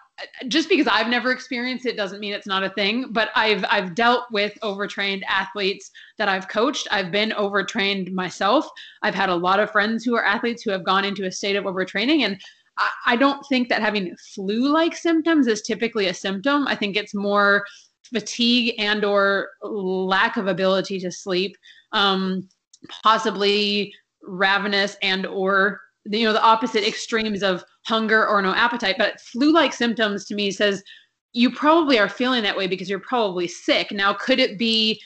[0.48, 3.12] just because I've never experienced it doesn't mean it's not a thing.
[3.12, 6.88] But I've I've dealt with overtrained athletes that I've coached.
[6.92, 8.68] I've been overtrained myself.
[9.02, 11.56] I've had a lot of friends who are athletes who have gone into a state
[11.56, 12.40] of overtraining, and
[12.78, 16.68] I, I don't think that having flu-like symptoms is typically a symptom.
[16.68, 17.66] I think it's more
[18.04, 21.56] fatigue and or lack of ability to sleep,
[21.94, 22.48] um,
[23.04, 29.20] possibly ravenous and or you know the opposite extremes of hunger or no appetite but
[29.22, 30.84] flu-like symptoms to me says
[31.34, 35.00] you probably are feeling that way because you're probably sick now could it be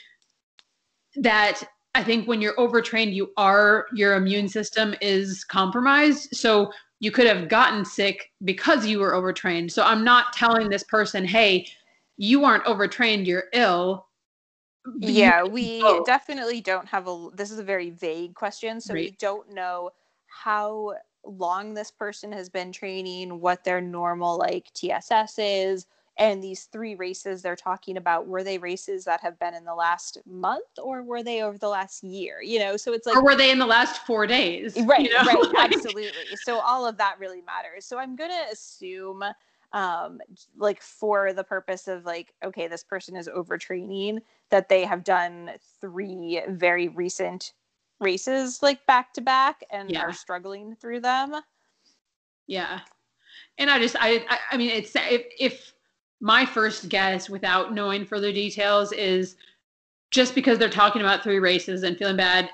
[1.16, 1.62] that
[1.96, 6.28] I think when you're overtrained, you are your immune system is compromised.
[6.36, 9.72] So you could have gotten sick because you were overtrained.
[9.72, 11.66] So I'm not telling this person, hey,
[12.18, 14.06] you aren't overtrained, you're ill.
[14.98, 19.10] Yeah, we definitely don't have a this is a very vague question, so right.
[19.10, 19.90] we don't know
[20.42, 20.94] how
[21.24, 25.86] long this person has been training, what their normal like TSS is,
[26.18, 29.74] and these three races they're talking about were they races that have been in the
[29.74, 32.40] last month or were they over the last year?
[32.42, 34.76] You know so it's like or were they in the last four days?
[34.84, 35.24] Right you know?
[35.24, 36.36] right absolutely.
[36.36, 37.84] So all of that really matters.
[37.86, 39.22] So i'm gonna assume
[39.72, 40.20] um
[40.56, 44.20] like for the purpose of like okay this person is overtraining
[44.50, 47.52] that they have done three very recent
[48.00, 50.02] races like back to back and yeah.
[50.02, 51.34] are struggling through them.
[52.46, 52.80] Yeah.
[53.58, 55.72] And i just i i, I mean it's if if
[56.20, 59.36] my first guess without knowing further details is
[60.10, 62.48] just because they're talking about three races and feeling bad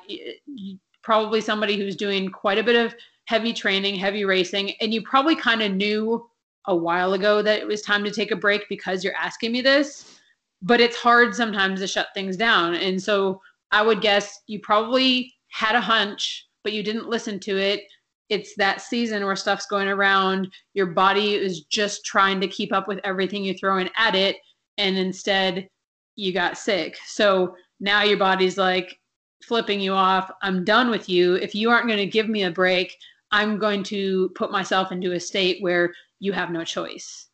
[1.02, 2.94] probably somebody who's doing quite a bit of
[3.26, 6.28] heavy training heavy racing and you probably kind of knew
[6.66, 9.60] a while ago that it was time to take a break because you're asking me
[9.60, 10.20] this
[10.62, 12.74] but it's hard sometimes to shut things down.
[12.74, 17.58] And so i would guess you probably had a hunch but you didn't listen to
[17.58, 17.82] it.
[18.28, 20.50] It's that season where stuff's going around.
[20.74, 24.36] Your body is just trying to keep up with everything you're throwing at it
[24.78, 25.68] and instead
[26.16, 26.96] you got sick.
[27.06, 28.98] So now your body's like
[29.42, 30.30] flipping you off.
[30.42, 31.34] I'm done with you.
[31.34, 32.96] If you aren't going to give me a break
[33.34, 37.28] i'm going to put myself into a state where you have no choice.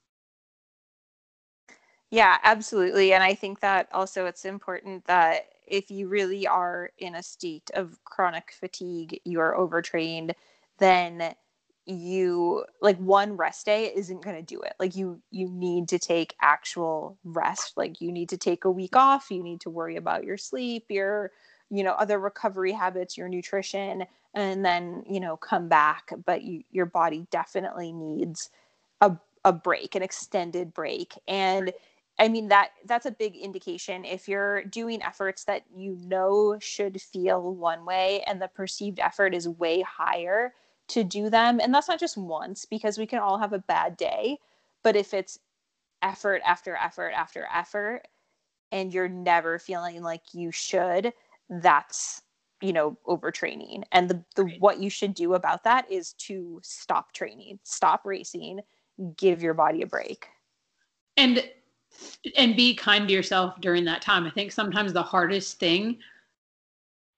[2.10, 3.12] Yeah absolutely.
[3.12, 7.70] And i think that also it's important that if you really are in a state
[7.74, 10.34] of chronic fatigue you're overtrained
[10.78, 11.34] then
[11.88, 14.74] you like one rest day isn't going to do it.
[14.78, 17.76] Like you you need to take actual rest.
[17.76, 19.30] Like you need to take a week off.
[19.30, 21.32] You need to worry about your sleep your
[21.70, 24.04] you know other recovery habits your nutrition
[24.34, 26.12] and then you know come back.
[26.26, 28.50] But you, your body definitely needs
[29.00, 31.14] a, a break an extended break.
[31.26, 31.72] And
[32.18, 34.04] i mean that that's a big indication.
[34.04, 39.34] If you're doing efforts that you know should feel one way and the perceived effort
[39.34, 40.52] is way higher
[40.88, 43.96] to do them and that's not just once because we can all have a bad
[43.96, 44.38] day
[44.82, 45.38] but if it's
[46.02, 48.02] effort after effort after effort
[48.72, 51.12] and you're never feeling like you should
[51.50, 52.22] that's
[52.60, 53.82] you know overtraining.
[53.92, 54.60] And the, the right.
[54.60, 58.60] what you should do about that is to stop training stop racing
[59.16, 60.26] give your body a break.
[61.16, 61.48] And
[62.36, 65.98] and be kind to yourself during that time i think sometimes the hardest thing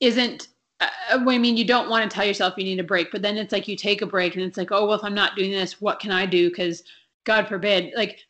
[0.01, 0.49] isn't
[0.81, 3.37] uh, I mean, you don't want to tell yourself you need a break, but then
[3.37, 5.51] it's like you take a break and it's like, oh, well, if I'm not doing
[5.51, 6.49] this, what can I do?
[6.49, 6.83] Because
[7.25, 8.21] God forbid, like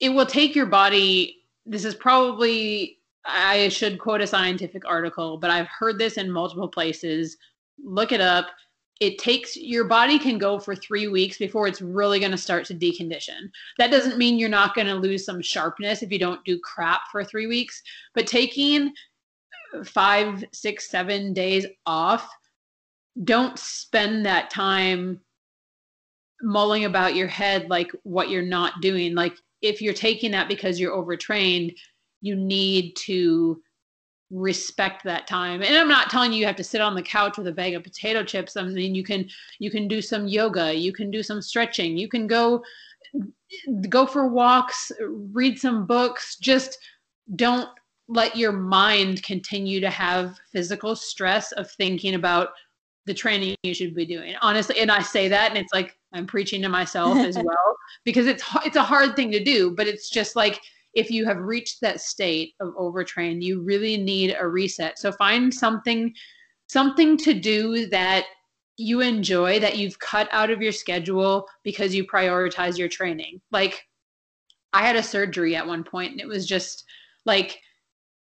[0.00, 1.42] it will take your body.
[1.66, 6.68] This is probably, I should quote a scientific article, but I've heard this in multiple
[6.68, 7.36] places.
[7.82, 8.46] Look it up.
[9.00, 12.64] It takes your body can go for three weeks before it's really going to start
[12.66, 13.50] to decondition.
[13.78, 17.02] That doesn't mean you're not going to lose some sharpness if you don't do crap
[17.10, 17.82] for three weeks,
[18.14, 18.92] but taking
[19.84, 22.28] five, six, seven days off,
[23.24, 25.20] don't spend that time
[26.42, 29.14] mulling about your head like what you're not doing.
[29.14, 31.72] Like if you're taking that because you're overtrained,
[32.20, 33.60] you need to
[34.34, 35.62] respect that time.
[35.62, 37.74] And I'm not telling you you have to sit on the couch with a bag
[37.74, 38.56] of potato chips.
[38.56, 42.08] I mean you can you can do some yoga, you can do some stretching, you
[42.08, 42.62] can go
[43.88, 46.78] go for walks, read some books, just
[47.36, 47.68] don't
[48.08, 52.48] let your mind continue to have physical stress of thinking about
[53.06, 56.26] the training you should be doing honestly and i say that and it's like i'm
[56.26, 60.10] preaching to myself as well because it's it's a hard thing to do but it's
[60.10, 60.60] just like
[60.94, 65.52] if you have reached that state of overtrained you really need a reset so find
[65.52, 66.12] something
[66.66, 68.24] something to do that
[68.76, 73.86] you enjoy that you've cut out of your schedule because you prioritize your training like
[74.72, 76.84] i had a surgery at one point and it was just
[77.26, 77.60] like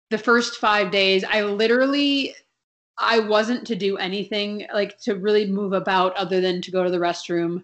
[0.09, 2.35] the first five days, I literally
[2.97, 6.89] I wasn't to do anything like to really move about other than to go to
[6.89, 7.63] the restroom.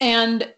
[0.00, 0.54] And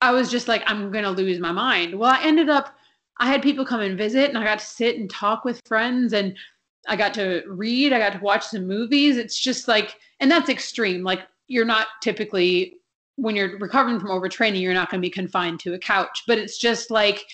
[0.00, 1.98] I was just like, I'm gonna lose my mind.
[1.98, 2.76] Well, I ended up
[3.18, 6.12] I had people come and visit and I got to sit and talk with friends
[6.12, 6.36] and
[6.88, 9.16] I got to read, I got to watch some movies.
[9.16, 11.02] It's just like and that's extreme.
[11.02, 12.78] Like you're not typically
[13.16, 16.38] when you're recovering from overtraining, you're not going to be confined to a couch, but
[16.38, 17.24] it's just like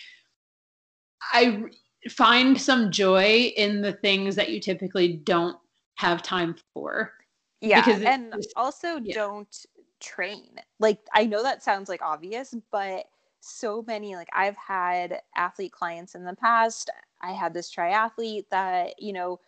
[1.33, 1.65] I
[2.11, 5.57] find some joy in the things that you typically don't
[5.97, 7.13] have time for.
[7.61, 7.85] Yeah.
[7.85, 9.15] Because and also yeah.
[9.15, 9.67] don't
[10.03, 10.61] train.
[10.79, 13.07] Like I know that sounds like obvious, but
[13.41, 16.91] so many like I've had athlete clients in the past.
[17.21, 19.41] I had this triathlete that, you know,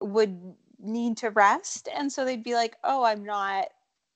[0.00, 1.88] would need to rest.
[1.94, 3.68] And so they'd be like, oh, I'm not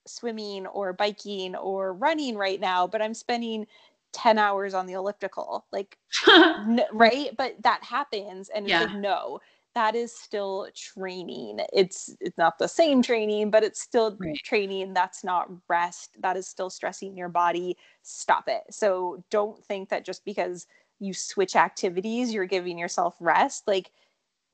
[0.06, 3.66] swimming or biking or running right now, but I'm spending
[4.12, 5.66] 10 hours on the elliptical.
[5.72, 5.96] Like,
[6.28, 7.30] n- right?
[7.36, 8.48] But that happens.
[8.48, 8.82] And yeah.
[8.82, 9.40] it's like, no,
[9.74, 11.60] that is still training.
[11.72, 14.36] It's it's not the same training, but it's still right.
[14.44, 14.92] training.
[14.92, 16.16] That's not rest.
[16.20, 17.76] That is still stressing your body.
[18.02, 18.62] Stop it.
[18.70, 20.66] So don't think that just because
[20.98, 23.64] you switch activities, you're giving yourself rest.
[23.66, 23.90] Like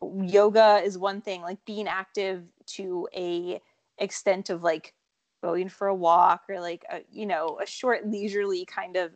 [0.02, 3.60] yoga is one thing, like being active to a
[3.98, 4.94] extent of like
[5.42, 9.12] going for a walk or like a, you know, a short leisurely kind of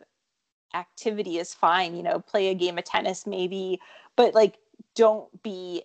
[0.74, 3.80] activity is fine, you know, play a game of tennis maybe,
[4.16, 4.58] but like
[4.94, 5.82] don't be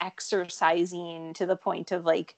[0.00, 2.36] exercising to the point of like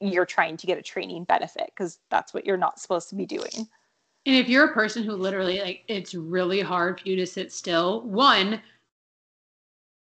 [0.00, 3.26] you're trying to get a training benefit because that's what you're not supposed to be
[3.26, 3.68] doing.
[4.26, 7.52] And if you're a person who literally like it's really hard for you to sit
[7.52, 8.60] still, one,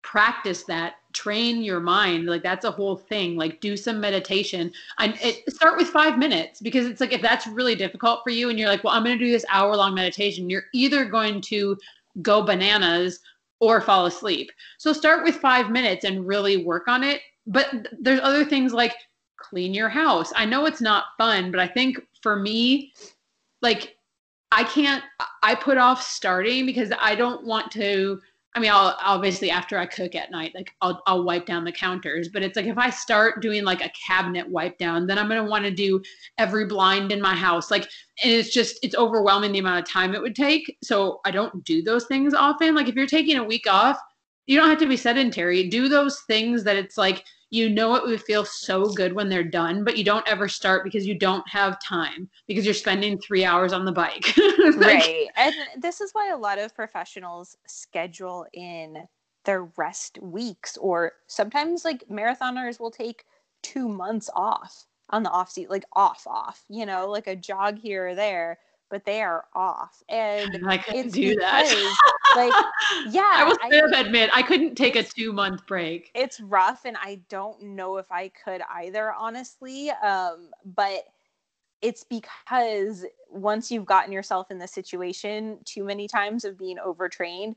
[0.04, 2.28] practice that, train your mind.
[2.28, 3.36] Like that's a whole thing.
[3.36, 4.72] Like do some meditation.
[5.00, 8.50] And it, start with five minutes because it's like if that's really difficult for you
[8.50, 11.42] and you're like, well, I'm going to do this hour long meditation, you're either going
[11.42, 11.78] to
[12.22, 13.20] go bananas
[13.60, 14.52] or fall asleep.
[14.78, 17.22] So start with five minutes and really work on it.
[17.46, 18.96] But there's other things like
[19.38, 20.34] clean your house.
[20.36, 22.94] I know it's not fun, but I think for me,
[23.62, 23.96] like
[24.52, 25.04] I can't,
[25.44, 28.20] I put off starting because I don't want to
[28.58, 31.72] I mean, I'll obviously after I cook at night, like I'll I'll wipe down the
[31.72, 32.28] counters.
[32.28, 35.44] But it's like if I start doing like a cabinet wipe down, then I'm gonna
[35.44, 36.02] want to do
[36.40, 37.70] every blind in my house.
[37.70, 37.84] Like,
[38.24, 40.76] and it's just it's overwhelming the amount of time it would take.
[40.82, 42.74] So I don't do those things often.
[42.74, 44.00] Like if you're taking a week off,
[44.48, 45.70] you don't have to be sedentary.
[45.70, 49.44] Do those things that it's like you know it would feel so good when they're
[49.44, 53.46] done, but you don't ever start because you don't have time because you're spending three
[53.46, 54.36] hours on the bike.
[54.76, 55.28] like, right.
[55.36, 59.08] And this is why a lot of professionals schedule in
[59.46, 63.24] their rest weeks, or sometimes like marathoners will take
[63.62, 67.78] two months off on the off seat, like off, off, you know, like a jog
[67.80, 70.02] here or there but they are off.
[70.10, 71.96] And I couldn't do because, that.
[72.36, 72.54] like,
[73.14, 73.32] yeah.
[73.36, 76.12] I will I, admit I couldn't take a two month break.
[76.16, 79.90] It's rough, and I don't know if I could either, honestly.
[79.90, 81.06] Um, but
[81.82, 87.56] it's because once you've gotten yourself in the situation too many times of being overtrained,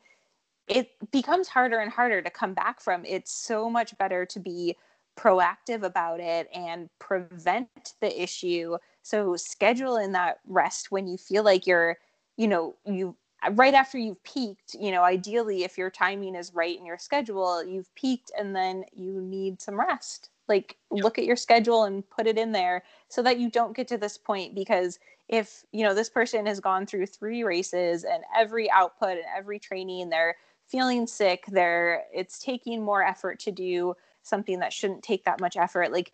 [0.68, 3.04] it becomes harder and harder to come back from.
[3.04, 4.76] It's so much better to be
[5.18, 8.76] proactive about it and prevent the issue
[9.10, 11.98] so schedule in that rest when you feel like you're,
[12.36, 13.16] you know, you
[13.52, 17.64] right after you've peaked, you know, ideally if your timing is right in your schedule,
[17.64, 20.30] you've peaked and then you need some rest.
[20.46, 21.02] Like yep.
[21.02, 23.98] look at your schedule and put it in there so that you don't get to
[23.98, 28.70] this point because if, you know, this person has gone through three races and every
[28.70, 30.36] output and every training, they're
[30.68, 35.56] feeling sick, they're it's taking more effort to do something that shouldn't take that much
[35.56, 35.90] effort.
[35.90, 36.12] Like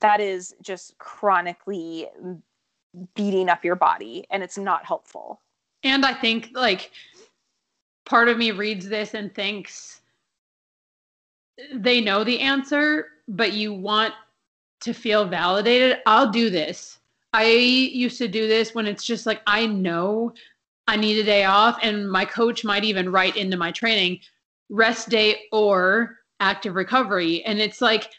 [0.00, 2.08] that is just chronically
[3.14, 5.40] beating up your body and it's not helpful.
[5.84, 6.90] And I think like
[8.04, 10.00] part of me reads this and thinks
[11.74, 14.14] they know the answer, but you want
[14.80, 15.98] to feel validated.
[16.06, 16.98] I'll do this.
[17.32, 20.32] I used to do this when it's just like I know
[20.88, 24.18] I need a day off, and my coach might even write into my training
[24.70, 27.44] rest day or active recovery.
[27.44, 28.10] And it's like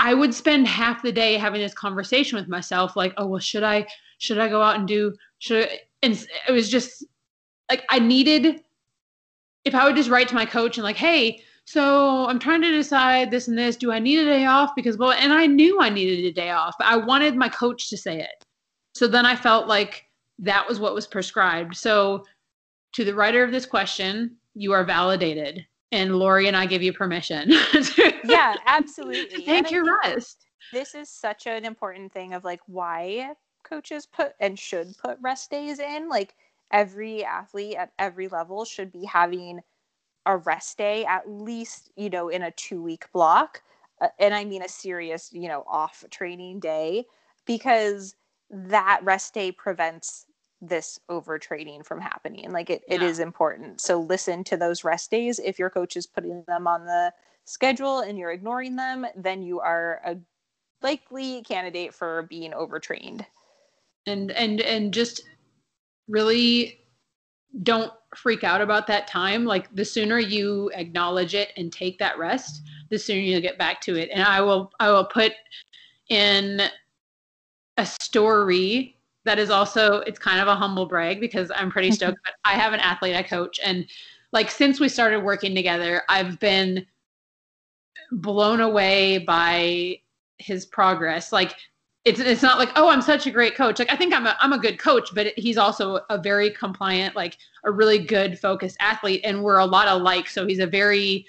[0.00, 3.62] I would spend half the day having this conversation with myself, like, oh well, should
[3.62, 3.86] I
[4.18, 5.80] should I go out and do should I?
[6.02, 7.04] and it was just
[7.70, 8.62] like I needed
[9.66, 12.70] if I would just write to my coach and like, hey, so I'm trying to
[12.70, 13.76] decide this and this.
[13.76, 14.70] Do I need a day off?
[14.74, 17.90] Because well, and I knew I needed a day off, but I wanted my coach
[17.90, 18.44] to say it.
[18.94, 20.06] So then I felt like
[20.38, 21.76] that was what was prescribed.
[21.76, 22.24] So
[22.94, 26.92] to the writer of this question, you are validated and Lori and I give you
[26.92, 27.52] permission.
[28.24, 29.44] yeah, absolutely.
[29.44, 30.46] take your rest.
[30.72, 33.32] This is such an important thing of like why
[33.64, 36.08] coaches put and should put rest days in.
[36.08, 36.34] Like
[36.70, 39.60] every athlete at every level should be having
[40.26, 43.62] a rest day at least, you know, in a 2 week block.
[44.00, 47.04] Uh, and I mean a serious, you know, off training day
[47.46, 48.14] because
[48.50, 50.26] that rest day prevents
[50.60, 52.50] this overtraining from happening.
[52.52, 52.96] Like it, yeah.
[52.96, 53.80] it is important.
[53.80, 55.38] So listen to those rest days.
[55.38, 57.12] If your coach is putting them on the
[57.44, 60.16] schedule and you're ignoring them, then you are a
[60.82, 63.24] likely candidate for being overtrained.
[64.06, 65.22] And and and just
[66.08, 66.80] really
[67.62, 69.44] don't freak out about that time.
[69.44, 73.80] Like the sooner you acknowledge it and take that rest, the sooner you'll get back
[73.82, 74.10] to it.
[74.12, 75.32] And I will I will put
[76.08, 76.62] in
[77.76, 82.18] a story that is also it's kind of a humble brag because I'm pretty stoked.
[82.24, 83.86] but I have an athlete I coach, and
[84.32, 86.86] like since we started working together, I've been
[88.12, 90.00] blown away by
[90.38, 91.32] his progress.
[91.32, 91.54] Like
[92.04, 93.78] it's it's not like oh I'm such a great coach.
[93.78, 97.14] Like I think I'm a I'm a good coach, but he's also a very compliant,
[97.14, 100.28] like a really good focused athlete, and we're a lot alike.
[100.28, 101.26] So he's a very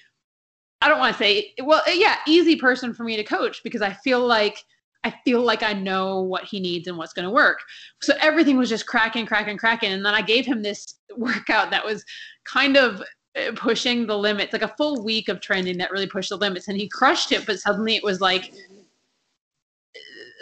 [0.81, 3.93] I don't want to say well yeah easy person for me to coach because I
[3.93, 4.63] feel like
[5.03, 7.59] I feel like I know what he needs and what's going to work.
[8.01, 11.83] So everything was just cracking, cracking, cracking, and then I gave him this workout that
[11.83, 12.05] was
[12.45, 13.01] kind of
[13.33, 16.67] Uh, pushing the limits, like a full week of training that really pushed the limits,
[16.67, 17.45] and he crushed it.
[17.45, 18.51] But suddenly it was like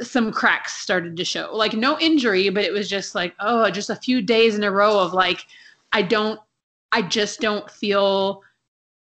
[0.01, 1.51] some cracks started to show.
[1.53, 4.71] Like no injury, but it was just like, oh, just a few days in a
[4.71, 5.45] row of like,
[5.91, 6.39] I don't,
[6.91, 8.41] I just don't feel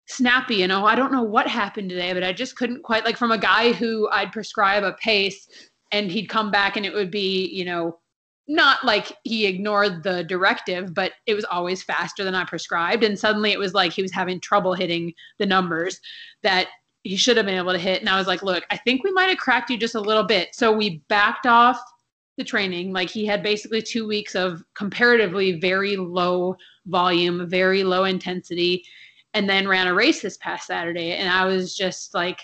[0.07, 0.57] snappy.
[0.57, 3.33] You know, I don't know what happened today, but I just couldn't quite like from
[3.33, 5.49] a guy who I'd prescribe a pace
[5.93, 7.99] and he'd come back and it would be, you know,
[8.49, 13.05] not like he ignored the directive, but it was always faster than I prescribed.
[13.05, 16.01] And suddenly it was like he was having trouble hitting the numbers
[16.43, 16.69] that
[17.03, 18.01] he should have been able to hit.
[18.01, 20.25] And I was like, look, I think we might have cracked you just a little
[20.25, 20.55] bit.
[20.55, 21.79] So we backed off
[22.39, 22.93] the training.
[22.93, 28.83] Like he had basically two weeks of comparatively very low volume, very low intensity,
[29.35, 31.13] and then ran a race this past Saturday.
[31.13, 32.41] And I was just like,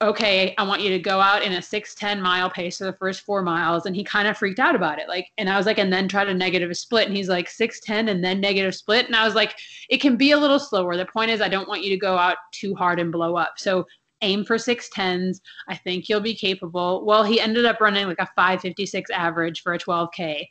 [0.00, 3.22] okay, I want you to go out in a 610 mile pace for the first
[3.22, 3.86] four miles.
[3.86, 5.08] And he kind of freaked out about it.
[5.08, 7.08] Like, and I was like, and then try to negative split.
[7.08, 9.06] And he's like, 610 and then negative split.
[9.06, 9.56] And I was like,
[9.88, 10.96] it can be a little slower.
[10.96, 13.54] The point is, I don't want you to go out too hard and blow up.
[13.56, 13.86] So
[14.22, 15.40] aim for 610s.
[15.68, 17.04] I think you'll be capable.
[17.04, 20.46] Well, he ended up running like a 556 average for a 12K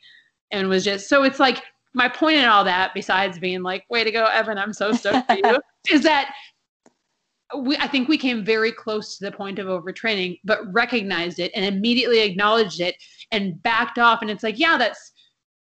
[0.50, 1.62] and was just, so it's like,
[1.94, 5.26] my point in all that, besides being like, way to go, Evan, I'm so stoked
[5.26, 5.58] for you,
[5.90, 6.34] is that
[7.56, 11.50] we, I think we came very close to the point of overtraining, but recognized it
[11.54, 12.96] and immediately acknowledged it
[13.32, 14.20] and backed off.
[14.22, 15.12] And it's like, yeah, that's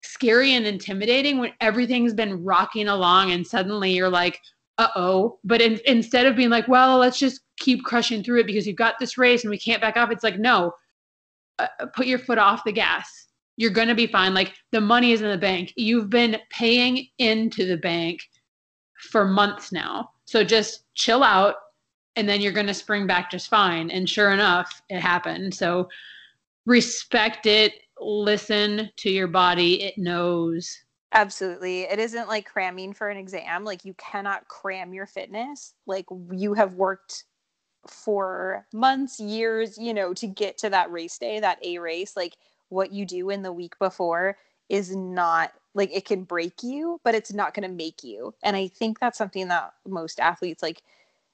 [0.03, 4.41] scary and intimidating when everything's been rocking along and suddenly you're like,
[4.79, 5.39] uh oh.
[5.45, 8.77] But in, instead of being like, well, let's just keep crushing through it because you've
[8.77, 10.73] got this race and we can't back off, it's like, no,
[11.59, 13.27] uh, put your foot off the gas.
[13.57, 14.35] You're going to be fine.
[14.35, 15.73] Like the money is in the bank.
[15.77, 18.21] You've been paying into the bank
[19.11, 20.11] for months now.
[20.27, 21.55] So just chill out,
[22.17, 23.91] and then you're going to spring back just fine.
[23.91, 25.55] And sure enough, it happened.
[25.55, 25.89] So
[26.65, 30.79] respect it, listen to your body, it knows.
[31.13, 31.83] Absolutely.
[31.83, 33.65] It isn't like cramming for an exam.
[33.65, 35.75] Like you cannot cram your fitness.
[35.87, 37.25] Like you have worked
[37.87, 42.17] for months, years, you know, to get to that race day, that A race.
[42.17, 42.37] Like
[42.69, 44.37] what you do in the week before
[44.69, 48.35] is not like it can break you, but it's not going to make you.
[48.43, 50.83] And I think that's something that most athletes like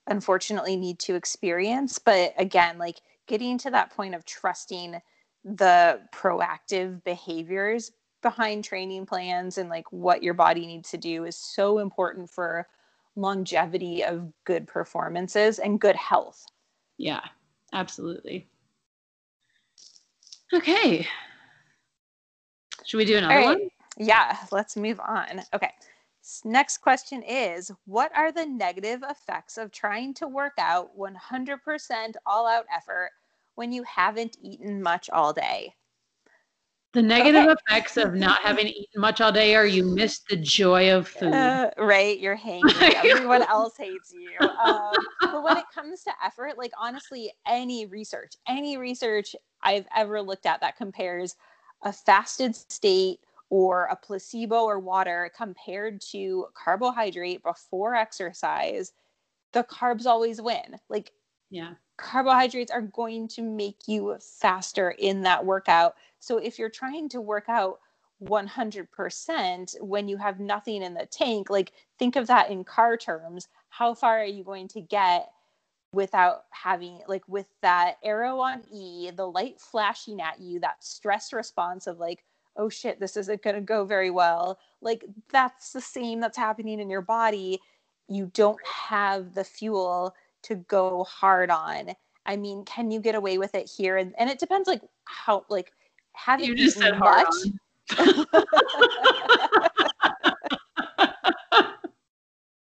[0.06, 1.98] unfortunately need to experience.
[1.98, 5.00] But again like getting to that point of trusting
[5.44, 7.92] the proactive behaviors
[8.22, 12.66] behind training plans and like what your body needs to do is so important for
[13.16, 16.44] longevity of good performances and good health.
[16.98, 17.20] Yeah
[17.72, 18.48] absolutely.
[20.54, 21.06] Okay.
[22.84, 23.44] Should we do another right.
[23.46, 23.68] one?
[23.98, 25.42] Yeah let's move on.
[25.52, 25.72] Okay
[26.44, 32.46] Next question is What are the negative effects of trying to work out 100% all
[32.46, 33.10] out effort
[33.54, 35.74] when you haven't eaten much all day?
[36.92, 37.54] The negative okay.
[37.66, 41.32] effects of not having eaten much all day are you miss the joy of food.
[41.32, 42.18] Uh, right.
[42.20, 42.94] You're hangry.
[43.04, 44.36] Everyone else hates you.
[44.62, 50.20] Um, but when it comes to effort, like honestly, any research, any research I've ever
[50.20, 51.34] looked at that compares
[51.82, 53.20] a fasted state
[53.52, 58.92] or a placebo or water compared to carbohydrate before exercise,
[59.52, 60.78] the carbs always win.
[60.88, 61.12] Like,
[61.50, 65.96] yeah, carbohydrates are going to make you faster in that workout.
[66.18, 67.80] So if you're trying to work out
[68.24, 73.48] 100% when you have nothing in the tank, like think of that in car terms.
[73.68, 75.30] How far are you going to get
[75.92, 81.34] without having, like, with that arrow on E, the light flashing at you, that stress
[81.34, 82.24] response of like,
[82.56, 84.58] oh shit, this isn't going to go very well.
[84.80, 87.60] Like that's the same that's happening in your body.
[88.08, 91.92] You don't have the fuel to go hard on.
[92.26, 93.96] I mean, can you get away with it here?
[93.96, 95.72] And, and it depends like how, like,
[96.12, 97.26] have you, you just said much?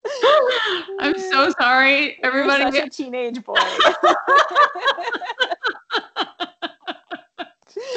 [1.00, 2.64] I'm so sorry, everybody.
[2.64, 3.56] You're such a teenage boy.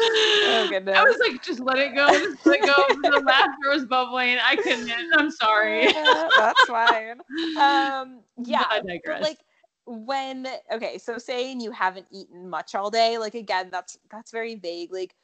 [0.07, 0.97] oh goodness.
[0.99, 3.11] I was like, just let it go, just let it go.
[3.11, 4.39] the laughter was bubbling.
[4.43, 4.91] I couldn't.
[5.15, 5.93] I'm sorry.
[5.93, 7.21] that's fine.
[7.59, 9.23] Um, yeah, I digress.
[9.23, 9.39] like
[9.87, 14.57] when okay, so saying you haven't eaten much all day, like again, that's that's very
[14.57, 14.93] vague.
[14.93, 15.15] Like,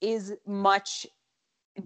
[0.00, 1.06] is much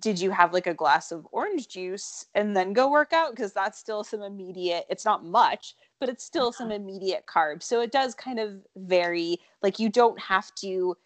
[0.01, 3.53] did you have like a glass of orange juice and then go work out because
[3.53, 7.93] that's still some immediate it's not much but it's still some immediate carbs so it
[7.93, 10.97] does kind of vary like you don't have to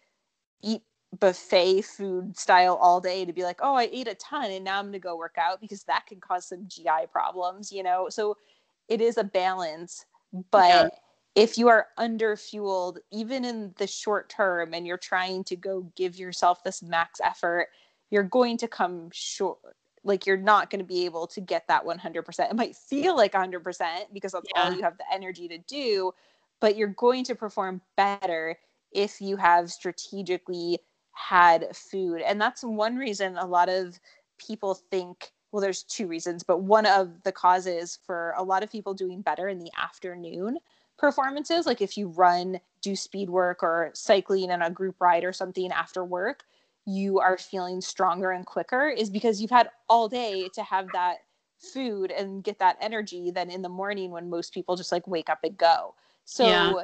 [0.63, 0.81] eat
[1.17, 4.77] buffet food style all day to be like oh i ate a ton and now
[4.77, 8.07] i'm going to go work out because that can cause some gi problems you know
[8.09, 8.37] so
[8.87, 10.05] it is a balance
[10.51, 10.87] but yeah.
[11.33, 15.91] if you are under fueled even in the short term and you're trying to go
[15.95, 17.69] give yourself this max effort
[18.11, 19.57] you're going to come short
[20.03, 23.33] like you're not going to be able to get that 100% it might feel like
[23.33, 23.61] 100%
[24.13, 24.63] because that's yeah.
[24.63, 26.11] all you have the energy to do
[26.59, 28.55] but you're going to perform better
[28.91, 30.79] if you have strategically
[31.19, 33.99] had food and that's one reason a lot of
[34.37, 38.71] people think well there's two reasons but one of the causes for a lot of
[38.71, 40.57] people doing better in the afternoon
[40.97, 45.33] performances like if you run do speed work or cycling in a group ride or
[45.33, 46.43] something after work
[46.85, 51.17] you are feeling stronger and quicker is because you've had all day to have that
[51.59, 55.29] food and get that energy than in the morning when most people just like wake
[55.29, 55.93] up and go.
[56.25, 56.83] So yeah.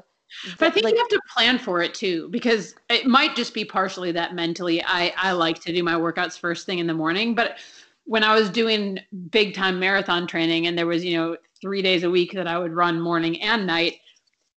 [0.60, 3.54] But I think like, you have to plan for it too, because it might just
[3.54, 6.94] be partially that mentally I, I like to do my workouts first thing in the
[6.94, 7.36] morning.
[7.36, 7.58] But
[8.06, 9.00] when I was doing
[9.30, 12.60] big time marathon training and there was, you know, three days a week that I
[12.60, 13.96] would run morning and night,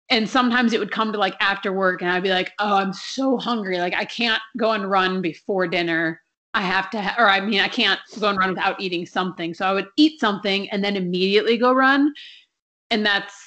[0.09, 2.93] and sometimes it would come to like after work and i'd be like oh i'm
[2.93, 3.77] so hungry.
[3.77, 6.21] Like i can't go and run before dinner.
[6.53, 9.53] I have to ha- or i mean i can't go and run without eating something.
[9.53, 12.13] So i would eat something and then immediately go run.
[12.89, 13.46] And that's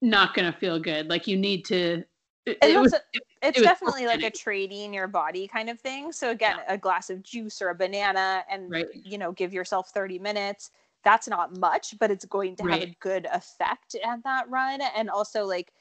[0.00, 2.04] not going to feel good like you need to
[2.46, 2.94] it, it was,
[3.42, 6.74] it's it definitely like a trading your body kind of thing so again yeah.
[6.74, 8.86] a glass of juice or a banana and right.
[8.94, 10.70] you know give yourself 30 minutes
[11.04, 12.80] that's not much, but it's going to right.
[12.80, 14.80] have a good effect at that run.
[14.96, 15.72] And also like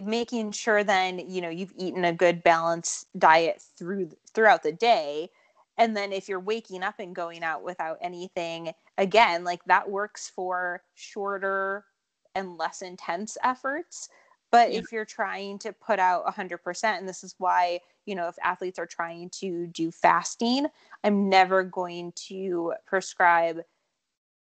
[0.00, 5.30] making sure then, you know, you've eaten a good balanced diet through throughout the day.
[5.78, 10.30] And then if you're waking up and going out without anything, again, like that works
[10.34, 11.84] for shorter
[12.34, 14.08] and less intense efforts.
[14.50, 14.80] But yeah.
[14.80, 18.78] if you're trying to put out 100%, and this is why, you know, if athletes
[18.78, 20.66] are trying to do fasting,
[21.04, 23.62] I'm never going to prescribe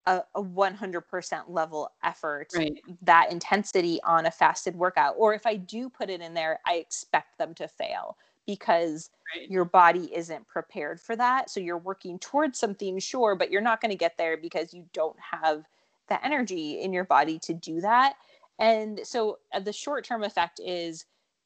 [0.05, 2.79] a, a 100% level effort right.
[3.01, 6.75] that intensity on a fasted workout or if i do put it in there i
[6.75, 9.49] expect them to fail because right.
[9.49, 13.81] your body isn't prepared for that so you're working towards something sure but you're not
[13.81, 15.65] going to get there because you don't have
[16.09, 18.15] the energy in your body to do that.
[18.59, 21.05] And so uh, the short term effect is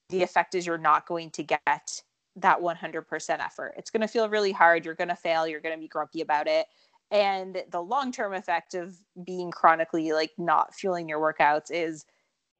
[0.09, 2.01] the effect is you're not going to get
[2.35, 3.73] that 100% effort.
[3.77, 6.21] It's going to feel really hard you're going to fail you're going to be grumpy
[6.21, 6.67] about it.
[7.11, 8.95] And the long-term effect of
[9.25, 12.05] being chronically like not fueling your workouts is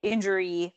[0.01, 0.73] injury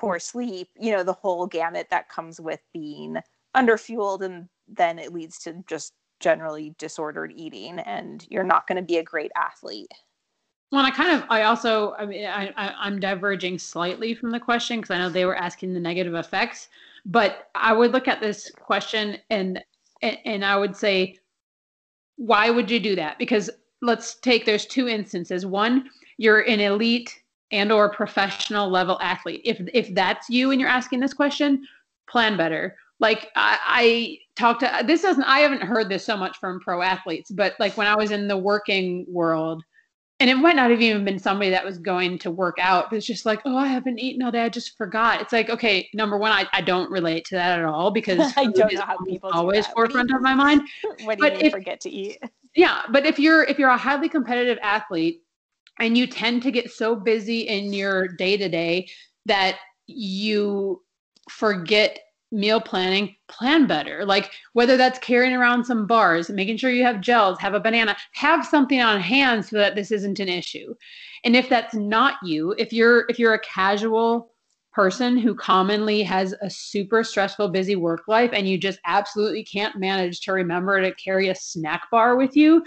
[0.00, 3.18] poor sleep you know the whole gamut that comes with being
[3.54, 8.82] underfueled and then it leads to just generally disordered eating and you're not going to
[8.82, 9.92] be a great athlete
[10.70, 14.40] well i kind of i also i mean I, I am diverging slightly from the
[14.40, 16.68] question because i know they were asking the negative effects
[17.06, 19.62] but i would look at this question and
[20.02, 21.18] and, and i would say
[22.20, 23.18] why would you do that?
[23.18, 23.48] Because
[23.80, 25.46] let's take there's two instances.
[25.46, 27.18] One, you're an elite
[27.50, 29.40] and or professional level athlete.
[29.42, 31.66] If if that's you and you're asking this question,
[32.08, 32.76] plan better.
[32.98, 36.82] Like I, I talked to this doesn't I haven't heard this so much from pro
[36.82, 39.62] athletes, but like when I was in the working world,
[40.18, 42.96] and it might not have even been somebody that was going to work out, but
[42.96, 44.42] it's just like, oh, I haven't eaten all day.
[44.42, 45.22] I just forgot.
[45.22, 48.44] It's like, okay, number one, I, I don't relate to that at all because I
[48.46, 50.62] don't know how people always forefront of my mind.
[51.04, 52.18] What do you but if, forget to eat?
[52.54, 55.22] Yeah, but if you're if you're a highly competitive athlete
[55.78, 58.88] and you tend to get so busy in your day to day
[59.24, 60.82] that you
[61.30, 61.98] forget
[62.32, 64.04] meal planning, plan better.
[64.04, 67.96] Like whether that's carrying around some bars, making sure you have gels, have a banana,
[68.12, 70.74] have something on hand so that this isn't an issue.
[71.24, 74.32] And if that's not you, if you're if you're a casual
[74.72, 79.76] person who commonly has a super stressful busy work life and you just absolutely can't
[79.76, 82.62] manage to remember to carry a snack bar with you,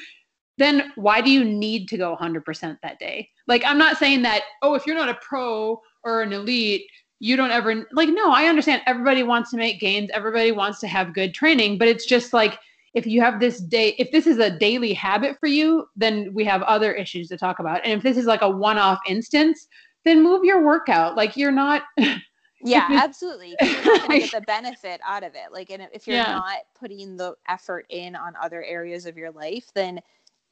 [0.58, 3.30] then why do you need to go 100% that day?
[3.48, 6.86] Like I'm not saying that oh if you're not a pro or an elite
[7.24, 10.88] you don't ever like no i understand everybody wants to make gains everybody wants to
[10.88, 12.60] have good training but it's just like
[12.94, 16.44] if you have this day if this is a daily habit for you then we
[16.44, 17.82] have other issues to talk about.
[17.84, 19.68] And if this is like a one-off instance
[20.06, 21.16] then move your workout.
[21.16, 21.84] Like you're not
[22.62, 23.56] yeah absolutely.
[23.62, 25.52] You're going to get the benefit out of it.
[25.52, 26.34] Like and if you're yeah.
[26.34, 30.02] not putting the effort in on other areas of your life then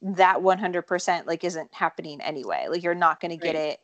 [0.00, 2.66] that 100% like isn't happening anyway.
[2.68, 3.72] Like you're not going to get right.
[3.72, 3.80] it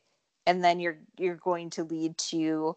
[0.49, 2.75] and then you're you're going to lead to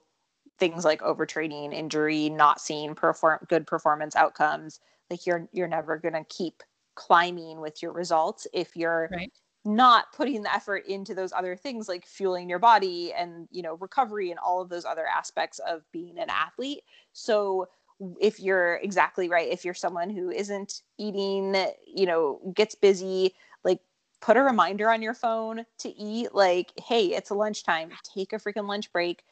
[0.59, 4.81] things like overtraining, injury, not seeing perform good performance outcomes.
[5.09, 6.61] Like you're you're never gonna keep
[6.95, 9.31] climbing with your results if you're right.
[9.63, 13.75] not putting the effort into those other things like fueling your body and you know
[13.75, 16.81] recovery and all of those other aspects of being an athlete.
[17.13, 17.67] So
[18.19, 21.55] if you're exactly right, if you're someone who isn't eating,
[21.85, 23.35] you know, gets busy,
[24.21, 28.67] put a reminder on your phone to eat like hey it's lunchtime take a freaking
[28.67, 29.23] lunch break.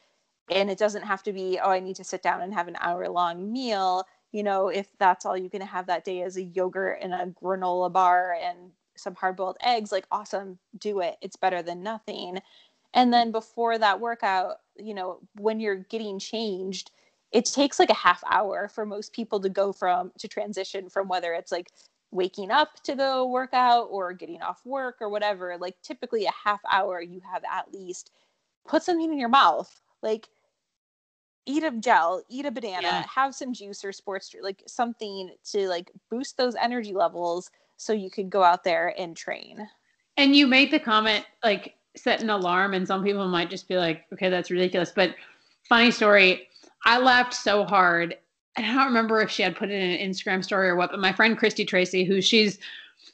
[0.50, 2.76] And it doesn't have to be oh i need to sit down and have an
[2.80, 4.04] hour long meal.
[4.32, 7.26] You know if that's all you can have that day is a yogurt and a
[7.42, 8.58] granola bar and
[8.96, 11.16] some hard boiled eggs like awesome do it.
[11.22, 12.40] It's better than nothing.
[12.92, 16.90] And then before that workout you know when you're getting changed
[17.32, 21.06] it takes like a half hour for most people to go from to transition from
[21.08, 21.70] whether it's like
[22.12, 26.60] waking up to go workout or getting off work or whatever like typically a half
[26.70, 28.10] hour you have at least
[28.66, 30.28] put something in your mouth like
[31.46, 33.04] eat a gel eat a banana yeah.
[33.12, 37.92] have some juice or sports drink, like something to like boost those energy levels so
[37.92, 39.68] you could go out there and train
[40.16, 43.76] and you made the comment like set an alarm and some people might just be
[43.76, 45.14] like okay that's ridiculous but
[45.68, 46.48] funny story
[46.84, 48.16] i laughed so hard
[48.56, 51.00] I don't remember if she had put it in an Instagram story or what, but
[51.00, 52.58] my friend Christy Tracy, who she's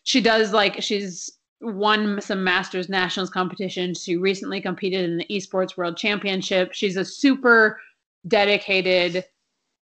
[0.05, 1.31] she does like she's
[1.61, 4.03] won some masters nationals competitions.
[4.03, 6.73] She recently competed in the esports world championship.
[6.73, 7.81] She's a super
[8.27, 9.25] dedicated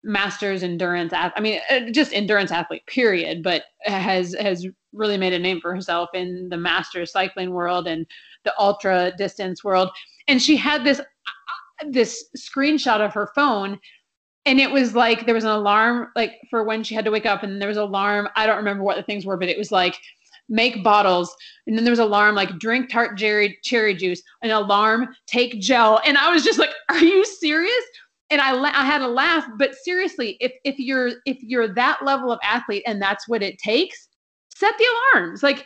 [0.05, 5.39] masters endurance I mean uh, just endurance athlete period, but has has really made a
[5.39, 8.05] name for herself in the masters cycling world and
[8.43, 9.89] the ultra distance world.
[10.27, 10.99] And she had this
[11.87, 13.79] this screenshot of her phone
[14.45, 17.25] and it was like there was an alarm like for when she had to wake
[17.25, 18.27] up and there was an alarm.
[18.35, 19.99] I don't remember what the things were but it was like
[20.49, 21.33] make bottles.
[21.65, 26.01] And then there was alarm like drink tart cherry cherry juice an alarm take gel.
[26.05, 27.83] And i was just like are you serious?
[28.29, 32.31] And i i had a laugh but seriously if if you're if you're that level
[32.31, 34.09] of athlete and that's what it takes
[34.55, 34.85] set the
[35.15, 35.43] alarms.
[35.43, 35.65] Like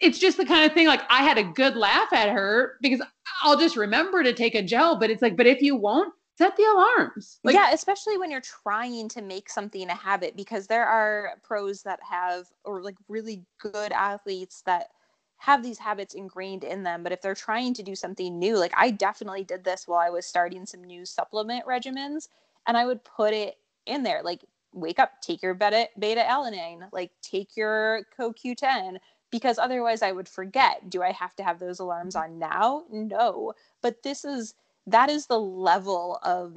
[0.00, 3.00] it's just the kind of thing like i had a good laugh at her because
[3.42, 6.56] i'll just remember to take a gel but it's like but if you won't set
[6.56, 7.38] the alarms.
[7.44, 11.82] Like, yeah, especially when you're trying to make something a habit because there are pros
[11.82, 14.88] that have or like really good athletes that
[15.38, 18.72] have these habits ingrained in them but if they're trying to do something new like
[18.76, 22.28] I definitely did this while I was starting some new supplement regimens
[22.66, 26.88] and I would put it in there like wake up take your beta beta alanine
[26.92, 28.96] like take your CoQ10
[29.30, 33.52] because otherwise I would forget do I have to have those alarms on now no
[33.82, 34.54] but this is
[34.86, 36.56] that is the level of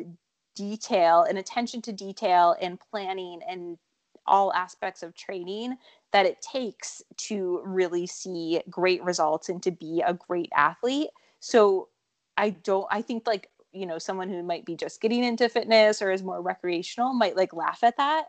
[0.56, 3.78] detail and attention to detail and planning and
[4.26, 5.78] all aspects of training
[6.12, 11.10] that it takes to really see great results and to be a great athlete.
[11.40, 11.90] So
[12.38, 16.02] I don't I think like you know someone who might be just getting into fitness
[16.02, 18.26] or is more recreational might like laugh at that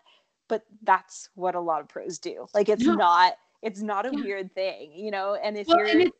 [0.48, 4.24] but that's what a lot of pros do like it's not it's not a yeah.
[4.24, 6.10] weird thing you know and if well, you're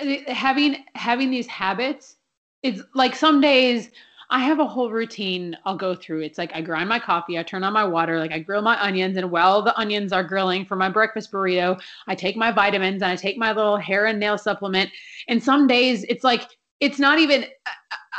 [0.00, 2.16] and having having these habits
[2.62, 3.90] it's like some days
[4.30, 6.22] I have a whole routine I'll go through.
[6.22, 8.82] It's like I grind my coffee, I turn on my water, like I grill my
[8.82, 13.02] onions, and while the onions are grilling for my breakfast burrito, I take my vitamins
[13.02, 14.90] and I take my little hair and nail supplement.
[15.28, 16.48] And some days it's like
[16.80, 17.44] it's not even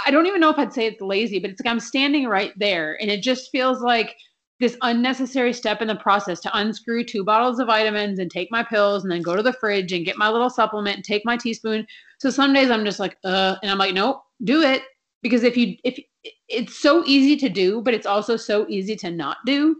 [0.05, 2.53] I don't even know if I'd say it's lazy, but it's like I'm standing right
[2.57, 4.15] there and it just feels like
[4.59, 8.63] this unnecessary step in the process to unscrew two bottles of vitamins and take my
[8.63, 11.35] pills and then go to the fridge and get my little supplement and take my
[11.35, 11.85] teaspoon.
[12.19, 14.83] So some days I'm just like, uh, and I'm like, nope, do it
[15.21, 15.99] because if you if
[16.47, 19.75] it's so easy to do but it's also so easy to not do.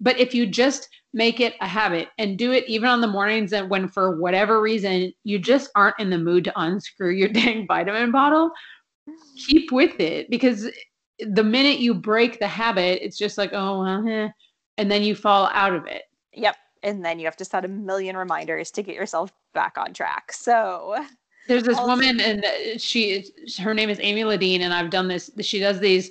[0.00, 3.52] But if you just make it a habit and do it even on the mornings
[3.52, 7.66] and when for whatever reason you just aren't in the mood to unscrew your dang
[7.66, 8.50] vitamin bottle
[9.46, 10.30] keep with it.
[10.30, 10.68] Because
[11.18, 14.28] the minute you break the habit it's just like oh well, eh,
[14.78, 16.02] and then you fall out of it.
[16.32, 16.56] Yep.
[16.82, 20.32] And then you have to set a million reminders to get yourself back on track.
[20.32, 20.96] So
[21.48, 22.44] there's this also, woman, and
[22.80, 23.26] she
[23.60, 25.30] her name is Amy Ladine, and I've done this.
[25.40, 26.10] She does these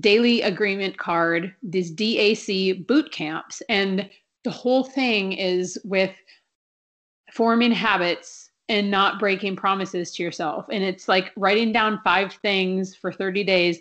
[0.00, 4.08] daily agreement card, these DAC boot camps, and
[4.44, 6.14] the whole thing is with
[7.32, 10.66] forming habits and not breaking promises to yourself.
[10.70, 13.78] And it's like writing down five things for 30 days,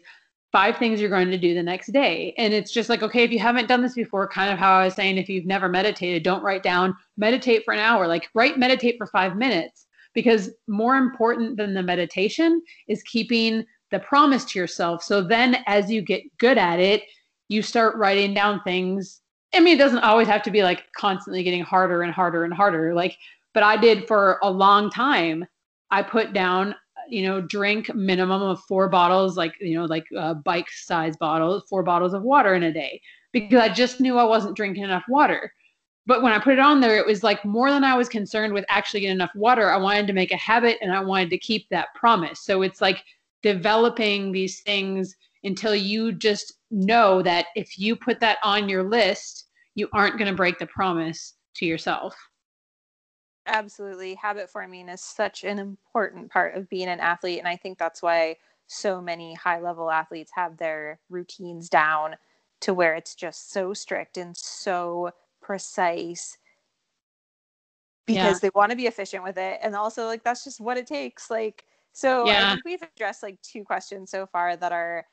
[0.51, 2.33] five things you're going to do the next day.
[2.37, 4.85] And it's just like, okay, if you haven't done this before, kind of how I
[4.85, 8.57] was saying, if you've never meditated, don't write down, meditate for an hour, like write,
[8.57, 9.86] meditate for five minutes
[10.17, 15.03] because more important than the meditation is keeping the promise to yourself.
[15.03, 17.03] So then as you get good at it,
[17.49, 19.21] you start writing down things.
[19.53, 22.51] I mean, it doesn't always have to be like constantly getting harder and harder and
[22.51, 22.95] harder.
[22.95, 23.15] Like,
[23.53, 25.45] but I did for a long time.
[25.91, 26.73] I put down
[27.09, 31.63] you know, drink minimum of four bottles, like, you know, like uh, bike size bottles,
[31.69, 32.99] four bottles of water in a day
[33.31, 35.53] because I just knew I wasn't drinking enough water.
[36.07, 38.53] But when I put it on there, it was like more than I was concerned
[38.53, 39.69] with actually getting enough water.
[39.69, 42.39] I wanted to make a habit and I wanted to keep that promise.
[42.39, 43.03] So it's like
[43.43, 49.47] developing these things until you just know that if you put that on your list,
[49.75, 52.15] you aren't going to break the promise to yourself.
[53.45, 54.15] Absolutely.
[54.15, 57.39] Habit forming is such an important part of being an athlete.
[57.39, 58.37] And I think that's why
[58.67, 62.15] so many high level athletes have their routines down
[62.61, 65.11] to where it's just so strict and so
[65.47, 66.37] precise
[68.05, 68.39] because yeah.
[68.41, 69.59] they want to be efficient with it.
[69.63, 71.31] And also, like, that's just what it takes.
[71.31, 72.49] Like, so yeah.
[72.49, 75.05] I think we've addressed like two questions so far that are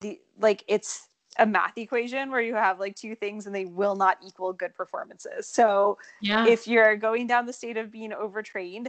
[0.00, 1.08] the like, it's
[1.38, 4.74] a math equation where you have like two things and they will not equal good
[4.74, 5.48] performances.
[5.48, 6.46] So yeah.
[6.46, 8.88] if you're going down the state of being overtrained,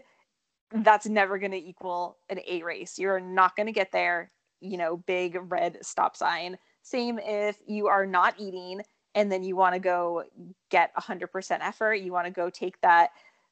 [0.71, 2.97] that's never going to equal an A race.
[2.97, 4.31] You're not going to get there,
[4.61, 6.57] you know, big red stop sign.
[6.83, 8.81] Same if you are not eating
[9.15, 10.23] and then you want to go
[10.69, 13.09] get 100% effort, you want to go take that,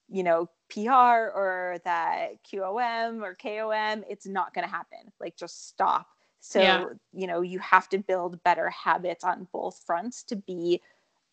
[0.09, 5.11] you know, PR or that QOM or KOM, it's not going to happen.
[5.19, 6.07] Like just stop
[6.45, 6.83] so, yeah.
[7.13, 10.81] you know, you have to build better habits on both fronts to be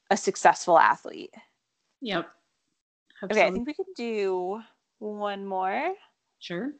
[0.09, 1.35] a successful athlete.
[2.01, 2.31] Yep.
[3.20, 3.43] Absolutely.
[3.43, 4.61] Okay, I think we can do
[5.01, 5.95] one more.
[6.39, 6.70] Sure.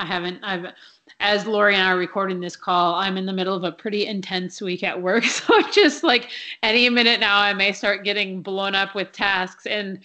[0.00, 0.42] I haven't.
[0.42, 0.72] I've,
[1.20, 4.06] as Lori and I are recording this call, I'm in the middle of a pretty
[4.06, 5.24] intense week at work.
[5.30, 6.30] So just like
[6.62, 9.66] any minute now, I may start getting blown up with tasks.
[9.66, 10.00] And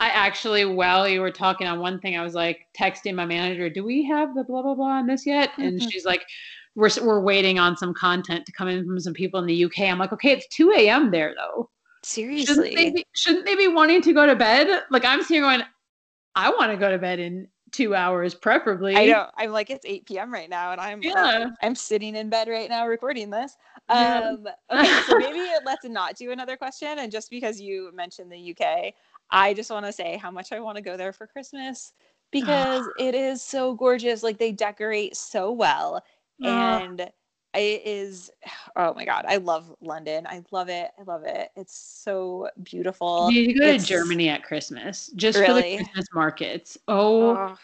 [0.00, 3.70] I actually, while you were talking on one thing, I was like texting my manager,
[3.70, 5.88] "Do we have the blah blah blah on this yet?" And mm-hmm.
[5.88, 6.24] she's like,
[6.74, 9.82] "We're we're waiting on some content to come in from some people in the UK."
[9.82, 11.12] I'm like, "Okay, it's 2 a.m.
[11.12, 11.70] there though.
[12.02, 14.82] Seriously, shouldn't they, be, shouldn't they be wanting to go to bed?
[14.90, 15.62] Like I'm sitting going,
[16.34, 18.96] I want to go to bed in two hours, preferably.
[18.96, 19.28] I know.
[19.36, 20.32] I'm like, it's 8 p.m.
[20.32, 21.50] right now, and I'm yeah.
[21.62, 23.56] I'm sitting in bed right now recording this.
[23.88, 24.80] Um, yeah.
[24.80, 26.98] okay, so maybe let's not do another question.
[26.98, 28.94] And just because you mentioned the UK,
[29.30, 31.92] I just want to say how much I want to go there for Christmas
[32.32, 34.22] because it is so gorgeous.
[34.22, 36.02] Like they decorate so well.
[36.42, 37.10] And
[37.58, 38.30] it is,
[38.76, 40.26] oh my God, I love London.
[40.26, 40.90] I love it.
[40.98, 41.50] I love it.
[41.56, 43.30] It's so beautiful.
[43.30, 45.62] You go it's, to Germany at Christmas just really?
[45.62, 46.78] for the Christmas markets.
[46.88, 47.56] Oh, oh,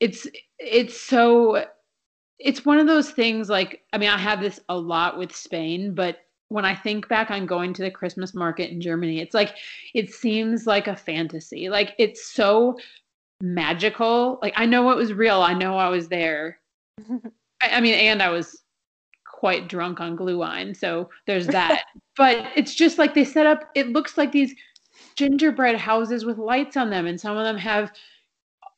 [0.00, 0.26] it's,
[0.58, 1.66] it's so,
[2.38, 5.94] it's one of those things like, I mean, I have this a lot with Spain,
[5.94, 9.56] but when I think back on going to the Christmas market in Germany, it's like
[9.94, 11.68] it seems like a fantasy.
[11.68, 12.78] Like it's so
[13.40, 14.38] magical.
[14.42, 15.40] Like I know it was real.
[15.40, 16.60] I know I was there.
[17.60, 18.62] I, I mean, and I was
[19.44, 21.82] quite drunk on Glühwein, so there's that.
[22.16, 23.68] but it's just like they set up.
[23.74, 24.54] It looks like these
[25.16, 27.92] gingerbread houses with lights on them, and some of them have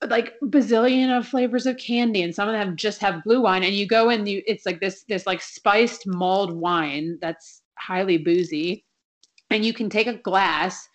[0.09, 3.87] like bazillion of flavors of candy and some of them just have Glühwein and you
[3.87, 8.85] go and you it's like this this like spiced mulled wine that's highly boozy
[9.51, 10.87] and you can take a glass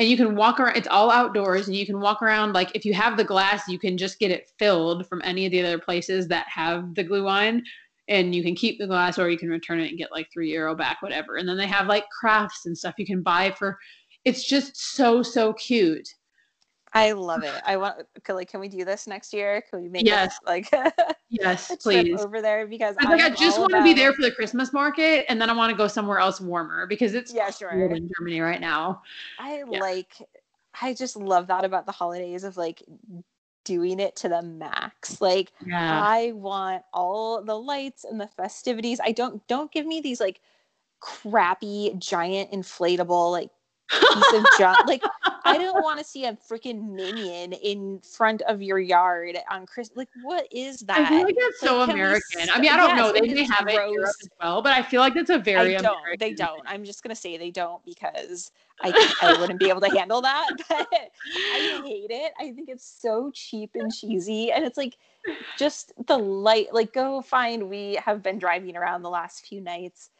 [0.00, 2.84] and you can walk around it's all outdoors and you can walk around like if
[2.84, 5.78] you have the glass you can just get it filled from any of the other
[5.78, 7.62] places that have the Glühwein
[8.08, 10.50] and you can keep the glass or you can return it and get like 3
[10.50, 13.78] euro back whatever and then they have like crafts and stuff you can buy for
[14.24, 16.08] it's just so so cute
[16.92, 17.62] I love it.
[17.64, 19.62] I want like can we do this next year?
[19.70, 20.36] Can we make yes.
[20.42, 20.68] it like
[21.30, 23.78] yes, please over there because I, like, I just want about...
[23.78, 26.40] to be there for the Christmas market and then I want to go somewhere else
[26.40, 27.70] warmer because it's yeah, sure.
[27.70, 29.02] in Germany right now.
[29.38, 29.80] I yeah.
[29.80, 30.16] like
[30.80, 32.82] I just love that about the holidays of like
[33.64, 35.20] doing it to the max.
[35.20, 36.00] Like yeah.
[36.02, 39.00] I want all the lights and the festivities.
[39.02, 40.40] I don't don't give me these like
[41.00, 43.50] crappy giant inflatable like
[43.90, 44.86] piece of junk.
[44.86, 45.02] Like,
[45.44, 49.90] I don't want to see a freaking minion in front of your yard on Chris.
[49.94, 51.00] Like, what is that?
[51.00, 52.48] I feel like that's like, so American.
[52.50, 53.12] I mean, I don't yes, know.
[53.12, 53.74] They may have gross.
[53.74, 55.98] it in Europe as well, but I feel like that's a very I don't.
[55.98, 56.62] American they don't.
[56.66, 60.48] I'm just gonna say they don't because I I wouldn't be able to handle that.
[60.68, 62.32] But I hate it.
[62.38, 64.96] I think it's so cheap and cheesy, and it's like
[65.58, 66.72] just the light.
[66.72, 67.68] Like, go find.
[67.68, 70.10] We have been driving around the last few nights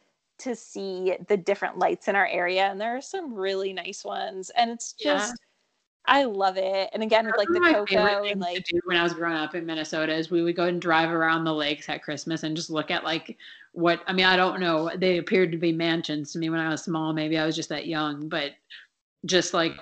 [0.41, 4.49] to see the different lights in our area and there are some really nice ones
[4.51, 5.47] and it's just yeah.
[6.07, 6.89] I love it.
[6.93, 10.13] And again, with like the cocoa and like when I was growing up in Minnesota
[10.13, 13.03] is we would go and drive around the lakes at Christmas and just look at
[13.03, 13.37] like
[13.73, 14.89] what I mean, I don't know.
[14.95, 17.13] They appeared to be mansions to me when I was small.
[17.13, 18.53] Maybe I was just that young, but
[19.25, 19.73] just like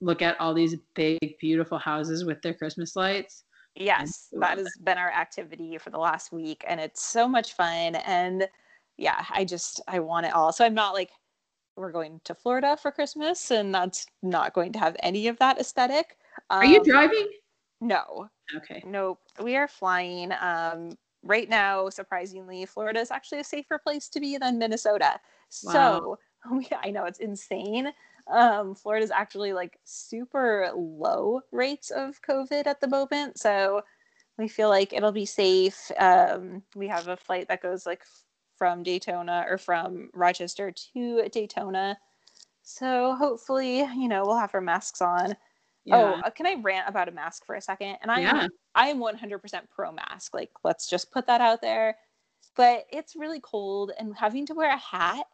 [0.00, 3.44] look at all these big, beautiful houses with their Christmas lights.
[3.74, 7.96] Yes, that has been our activity for the last week, and it's so much fun.
[7.96, 8.48] And
[8.96, 10.52] yeah, I just I want it all.
[10.52, 11.10] So I'm not like
[11.76, 15.58] we're going to Florida for Christmas, and that's not going to have any of that
[15.58, 16.16] aesthetic.
[16.50, 17.28] Um, Are you um, driving?
[17.80, 18.28] No.
[18.56, 18.82] Okay.
[18.86, 19.20] Nope.
[19.42, 20.32] We are flying.
[20.40, 25.20] Um, right now, surprisingly, Florida is actually a safer place to be than Minnesota.
[25.64, 25.72] Wow.
[25.72, 26.18] So
[26.52, 27.92] we, I know it's insane.
[28.32, 33.38] Um, Florida is actually like super low rates of COVID at the moment.
[33.38, 33.82] So
[34.38, 35.90] we feel like it'll be safe.
[35.98, 38.04] Um, we have a flight that goes like
[38.56, 41.98] from Daytona or from Rochester to Daytona.
[42.62, 45.32] So hopefully, you know, we'll have our masks on.
[45.32, 45.36] Oh,
[45.84, 46.22] yeah.
[46.24, 47.98] Oh, can I rant about a mask for a second?
[48.00, 48.48] And I am yeah.
[48.74, 49.40] I am 100%
[49.70, 50.32] pro mask.
[50.34, 51.96] Like let's just put that out there.
[52.56, 55.26] But it's really cold and having to wear a hat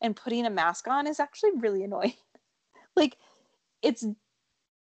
[0.00, 2.14] and putting a mask on is actually really annoying.
[2.96, 3.16] like
[3.82, 4.06] it's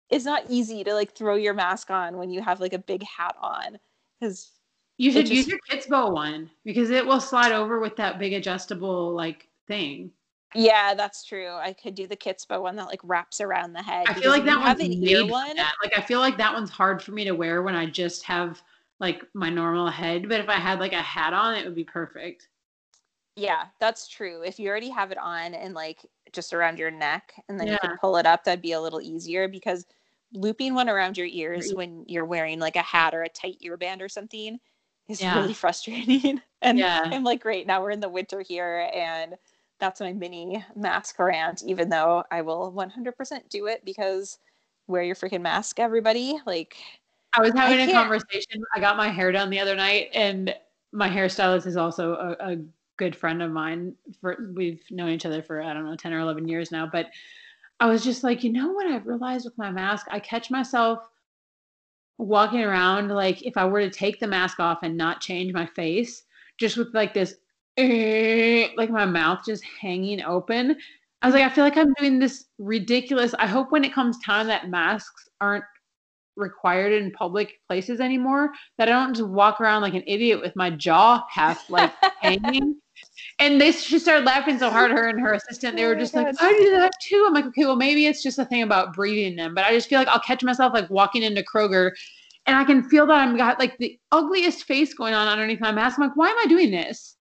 [0.09, 3.03] it's not easy to like throw your mask on when you have like a big
[3.03, 3.79] hat on
[4.21, 4.51] cuz
[4.97, 5.35] you should just...
[5.35, 10.11] use your Kitsbow one because it will slide over with that big adjustable like thing.
[10.53, 11.51] Yeah, that's true.
[11.51, 14.05] I could do the Kitsbow one that like wraps around the head.
[14.07, 15.57] I feel like that one's made one.
[15.57, 18.61] Like I feel like that one's hard for me to wear when I just have
[18.99, 20.29] like my normal head.
[20.29, 22.47] But if I had like a hat on, it would be perfect.
[23.35, 24.43] Yeah, that's true.
[24.43, 25.99] If you already have it on and like
[26.31, 27.73] just around your neck and then yeah.
[27.73, 29.85] you can pull it up, that'd be a little easier because
[30.33, 34.01] looping one around your ears when you're wearing like a hat or a tight earband
[34.01, 34.57] or something
[35.07, 35.39] is yeah.
[35.39, 36.41] really frustrating.
[36.61, 37.01] and yeah.
[37.05, 39.35] I'm like, great, now we're in the winter here and
[39.79, 44.39] that's my mini mask rant, even though I will 100% do it because
[44.87, 46.39] wear your freaking mask, everybody.
[46.45, 46.77] Like,
[47.33, 48.63] I was having I a conversation.
[48.73, 50.55] I got my hair done the other night, and
[50.91, 52.57] my hairstylist is also a, a
[52.97, 53.93] good friend of mine.
[54.21, 56.87] For we've known each other for I don't know ten or eleven years now.
[56.89, 57.09] But
[57.79, 58.87] I was just like, you know what?
[58.87, 60.99] I've realized with my mask, I catch myself
[62.17, 65.65] walking around like if I were to take the mask off and not change my
[65.65, 66.23] face,
[66.57, 67.35] just with like this
[67.77, 70.77] like my mouth just hanging open.
[71.21, 73.33] I was like, I feel like I'm doing this ridiculous.
[73.39, 75.63] I hope when it comes time that masks aren't
[76.35, 80.55] required in public places anymore, that I don't just walk around like an idiot with
[80.55, 81.91] my jaw half like
[82.21, 82.79] hanging.
[83.37, 86.13] And they she started laughing so hard, her and her assistant, they oh were just
[86.15, 87.25] like, I do that too.
[87.27, 89.53] I'm like, okay, well, maybe it's just a thing about breathing them.
[89.53, 91.91] But I just feel like I'll catch myself like walking into Kroger
[92.45, 95.71] and I can feel that I'm got like the ugliest face going on underneath my
[95.71, 95.97] mask.
[95.97, 97.17] I'm like, why am I doing this?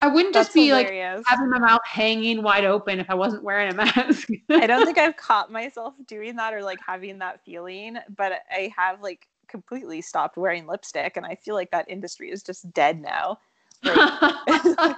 [0.00, 1.18] I wouldn't just That's be hilarious.
[1.18, 4.28] like having my mouth hanging wide open if I wasn't wearing a mask.
[4.50, 8.72] I don't think I've caught myself doing that or like having that feeling, but I
[8.76, 13.00] have like completely stopped wearing lipstick and I feel like that industry is just dead
[13.00, 13.38] now.
[13.84, 14.96] Like,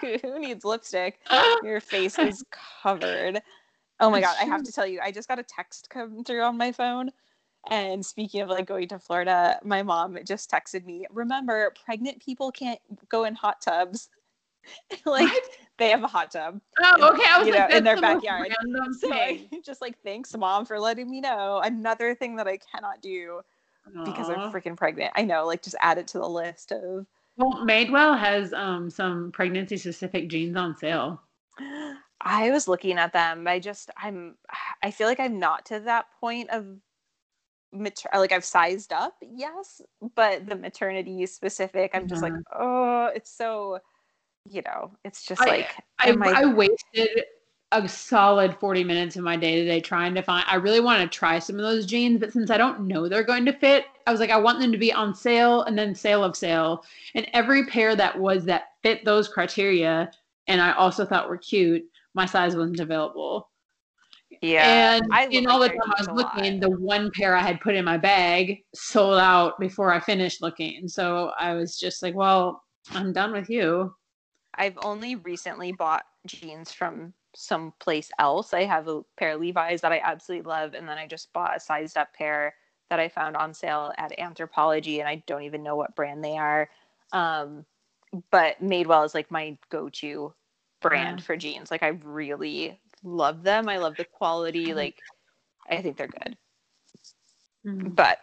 [0.22, 1.20] who needs lipstick?
[1.62, 2.44] Your face is
[2.82, 3.40] covered.
[4.00, 6.42] Oh my god, I have to tell you, I just got a text come through
[6.42, 7.10] on my phone.
[7.70, 12.52] And speaking of like going to Florida, my mom just texted me, remember, pregnant people
[12.52, 14.08] can't go in hot tubs.
[15.06, 15.42] like what?
[15.78, 16.60] they have a hot tub.
[16.82, 17.24] Oh, okay.
[17.28, 18.52] I was like, know, in their backyard.
[19.00, 21.60] So I, just like thanks, mom, for letting me know.
[21.64, 23.40] Another thing that I cannot do
[23.96, 24.04] Aww.
[24.04, 25.12] because I'm freaking pregnant.
[25.16, 27.06] I know, like just add it to the list of.
[27.36, 31.20] Well, Madewell has um, some pregnancy specific jeans on sale.
[32.20, 33.46] I was looking at them.
[33.46, 34.36] I just I'm
[34.82, 36.66] I feel like I'm not to that point of
[37.72, 39.82] mater- like I've sized up, yes,
[40.14, 43.80] but the maternity specific, I'm just like, oh, it's so
[44.48, 47.24] you know, it's just I, like I, I, I wasted
[47.84, 51.18] a solid 40 minutes of my day today trying to find I really want to
[51.18, 54.10] try some of those jeans, but since I don't know they're going to fit, I
[54.10, 56.84] was like, I want them to be on sale and then sale of sale.
[57.14, 60.10] And every pair that was that fit those criteria
[60.48, 63.50] and I also thought were cute, my size wasn't available.
[64.42, 64.96] Yeah.
[64.96, 67.74] And I in all the time I was looking, the one pair I had put
[67.74, 70.88] in my bag sold out before I finished looking.
[70.88, 72.62] So I was just like, well,
[72.92, 73.94] I'm done with you.
[74.54, 78.54] I've only recently bought jeans from someplace else.
[78.54, 81.56] I have a pair of Levi's that I absolutely love, and then I just bought
[81.56, 82.54] a sized up pair
[82.88, 86.38] that I found on sale at Anthropologie, and I don't even know what brand they
[86.38, 86.70] are.
[87.12, 87.64] Um,
[88.30, 90.32] but Madewell is like my go-to
[90.80, 91.24] brand yeah.
[91.24, 91.70] for jeans.
[91.70, 93.68] Like I really love them.
[93.68, 94.72] I love the quality.
[94.72, 94.96] Like
[95.68, 96.36] I think they're good.
[97.66, 97.88] Mm-hmm.
[97.88, 98.20] But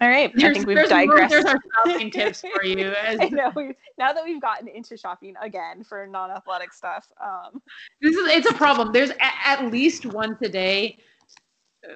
[0.00, 1.30] all right, there's, I think we've digressed.
[1.30, 2.92] There's our shopping tips for you.
[3.04, 3.18] As...
[3.20, 3.52] I know.
[3.98, 7.60] now that we've gotten into shopping again for non-athletic stuff, um...
[8.00, 8.92] this is it's a problem.
[8.92, 10.98] There's a, at least once a day.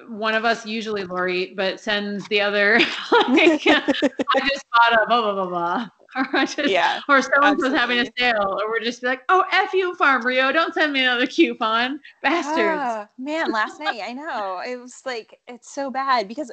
[0.07, 2.79] One of us, usually Lori, but sends the other.
[3.29, 5.87] like, I just bought a blah blah blah blah.
[6.13, 9.73] Or just, yeah, or someone was having a sale, or we're just like, oh, f
[9.73, 12.81] you, Farm Rio, don't send me another coupon, bastards.
[12.81, 16.51] Ah, man, last night I know it was like it's so bad because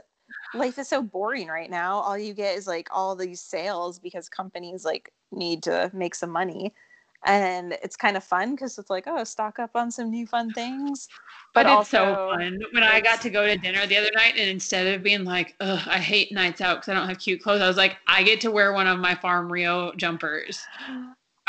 [0.54, 2.00] life is so boring right now.
[2.00, 6.30] All you get is like all these sales because companies like need to make some
[6.30, 6.72] money.
[7.26, 10.52] and it's kind of fun because it's like oh stock up on some new fun
[10.52, 11.08] things.
[11.52, 12.60] But, but it's so fun.
[12.72, 15.56] When i got to go to dinner the other night and instead of being like
[15.60, 18.22] Ugh, i hate nights out because i don't have cute clothes i was like i
[18.22, 20.64] get to wear one of my farm rio jumpers.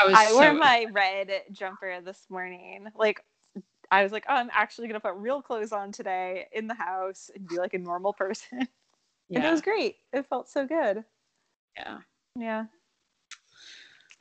[0.00, 2.88] I, was I so wore my red jumper this morning.
[2.96, 3.24] Like
[3.92, 7.30] i was like oh i'm actually gonna put real clothes on today in the house
[7.34, 8.66] and be like a normal person
[9.30, 9.38] yeah.
[9.38, 11.04] and it was great it felt so good
[11.76, 11.98] yeah
[12.36, 12.64] yeah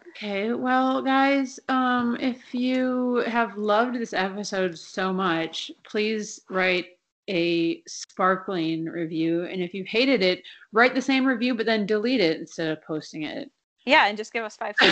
[0.07, 6.97] Okay, well, guys, um, if you have loved this episode so much, please write
[7.29, 9.43] a sparkling review.
[9.45, 10.41] And if you hated it,
[10.71, 13.51] write the same review, but then delete it instead of posting it.
[13.85, 14.75] Yeah, and just give us five.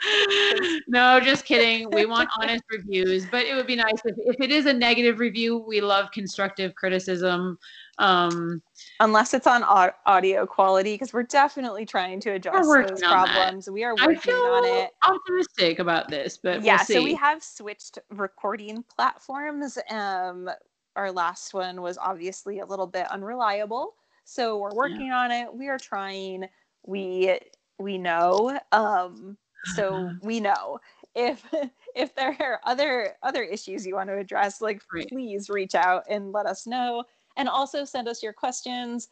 [0.88, 1.88] no, just kidding.
[1.90, 5.18] We want honest reviews, but it would be nice if, if it is a negative
[5.18, 5.58] review.
[5.58, 7.58] We love constructive criticism.
[7.98, 8.62] Um,
[9.00, 9.62] Unless it's on
[10.06, 13.66] audio quality, because we're definitely trying to address those problems.
[13.66, 13.72] That.
[13.72, 14.90] We are working on it.
[15.06, 16.78] Optimistic about this, but yeah.
[16.88, 19.78] We'll so we have switched recording platforms.
[19.90, 20.50] Um,
[20.96, 25.18] our last one was obviously a little bit unreliable, so we're working yeah.
[25.18, 25.54] on it.
[25.54, 26.48] We are trying.
[26.86, 27.38] We
[27.78, 28.58] we know.
[28.72, 29.36] Um,
[29.74, 30.14] so uh-huh.
[30.22, 30.78] we know
[31.14, 31.44] if
[31.94, 35.08] if there are other other issues you want to address, like right.
[35.08, 37.04] please reach out and let us know
[37.36, 39.08] and also send us your questions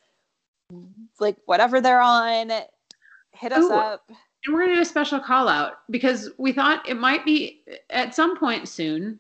[1.19, 2.51] like whatever they're on
[3.33, 4.11] hit us Ooh, up
[4.45, 7.63] and we're going to do a special call out because we thought it might be
[7.91, 9.19] at some point soon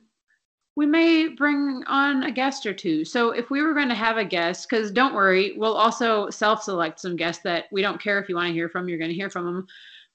[0.77, 3.05] we may bring on a guest or two.
[3.05, 7.01] So if we were going to have a guest because don't worry we'll also self-select
[7.01, 9.17] some guests that we don't care if you want to hear from you're going to
[9.17, 9.67] hear from them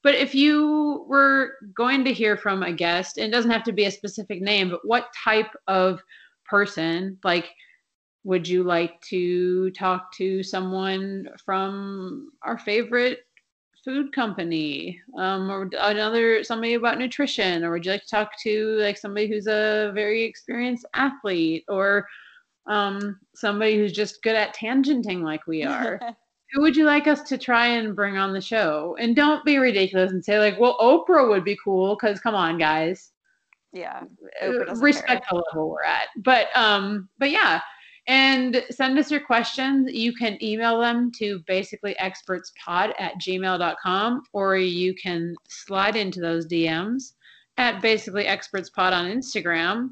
[0.03, 3.71] but if you were going to hear from a guest and it doesn't have to
[3.71, 6.01] be a specific name but what type of
[6.45, 7.49] person like
[8.23, 13.19] would you like to talk to someone from our favorite
[13.85, 18.77] food company um, or another somebody about nutrition or would you like to talk to
[18.79, 22.07] like somebody who's a very experienced athlete or
[22.65, 25.99] um, somebody who's just good at tangenting like we are?
[26.51, 28.95] Who would you like us to try and bring on the show?
[28.99, 32.57] And don't be ridiculous and say like well oprah would be cool because come on
[32.57, 33.11] guys.
[33.71, 34.01] Yeah
[34.77, 35.21] respect care.
[35.29, 36.07] the level we're at.
[36.23, 37.61] But um but yeah
[38.07, 39.91] and send us your questions.
[39.91, 46.47] You can email them to basically expertspod at gmail.com or you can slide into those
[46.47, 47.13] DMs
[47.57, 49.91] at basically expertspod on Instagram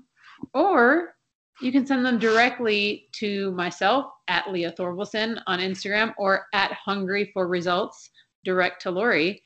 [0.54, 1.16] or
[1.62, 7.32] you can send them directly to myself at Leah Thorvilson on Instagram or at Hungry
[7.34, 8.10] for Results
[8.44, 9.42] direct to Lori.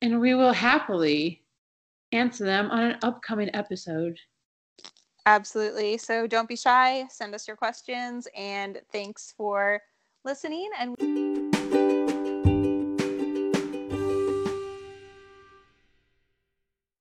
[0.00, 1.42] And we will happily
[2.12, 4.18] answer them on an upcoming episode.
[5.26, 5.98] Absolutely.
[5.98, 7.06] So don't be shy.
[7.08, 9.80] Send us your questions and thanks for
[10.24, 10.68] listening.
[10.78, 10.94] And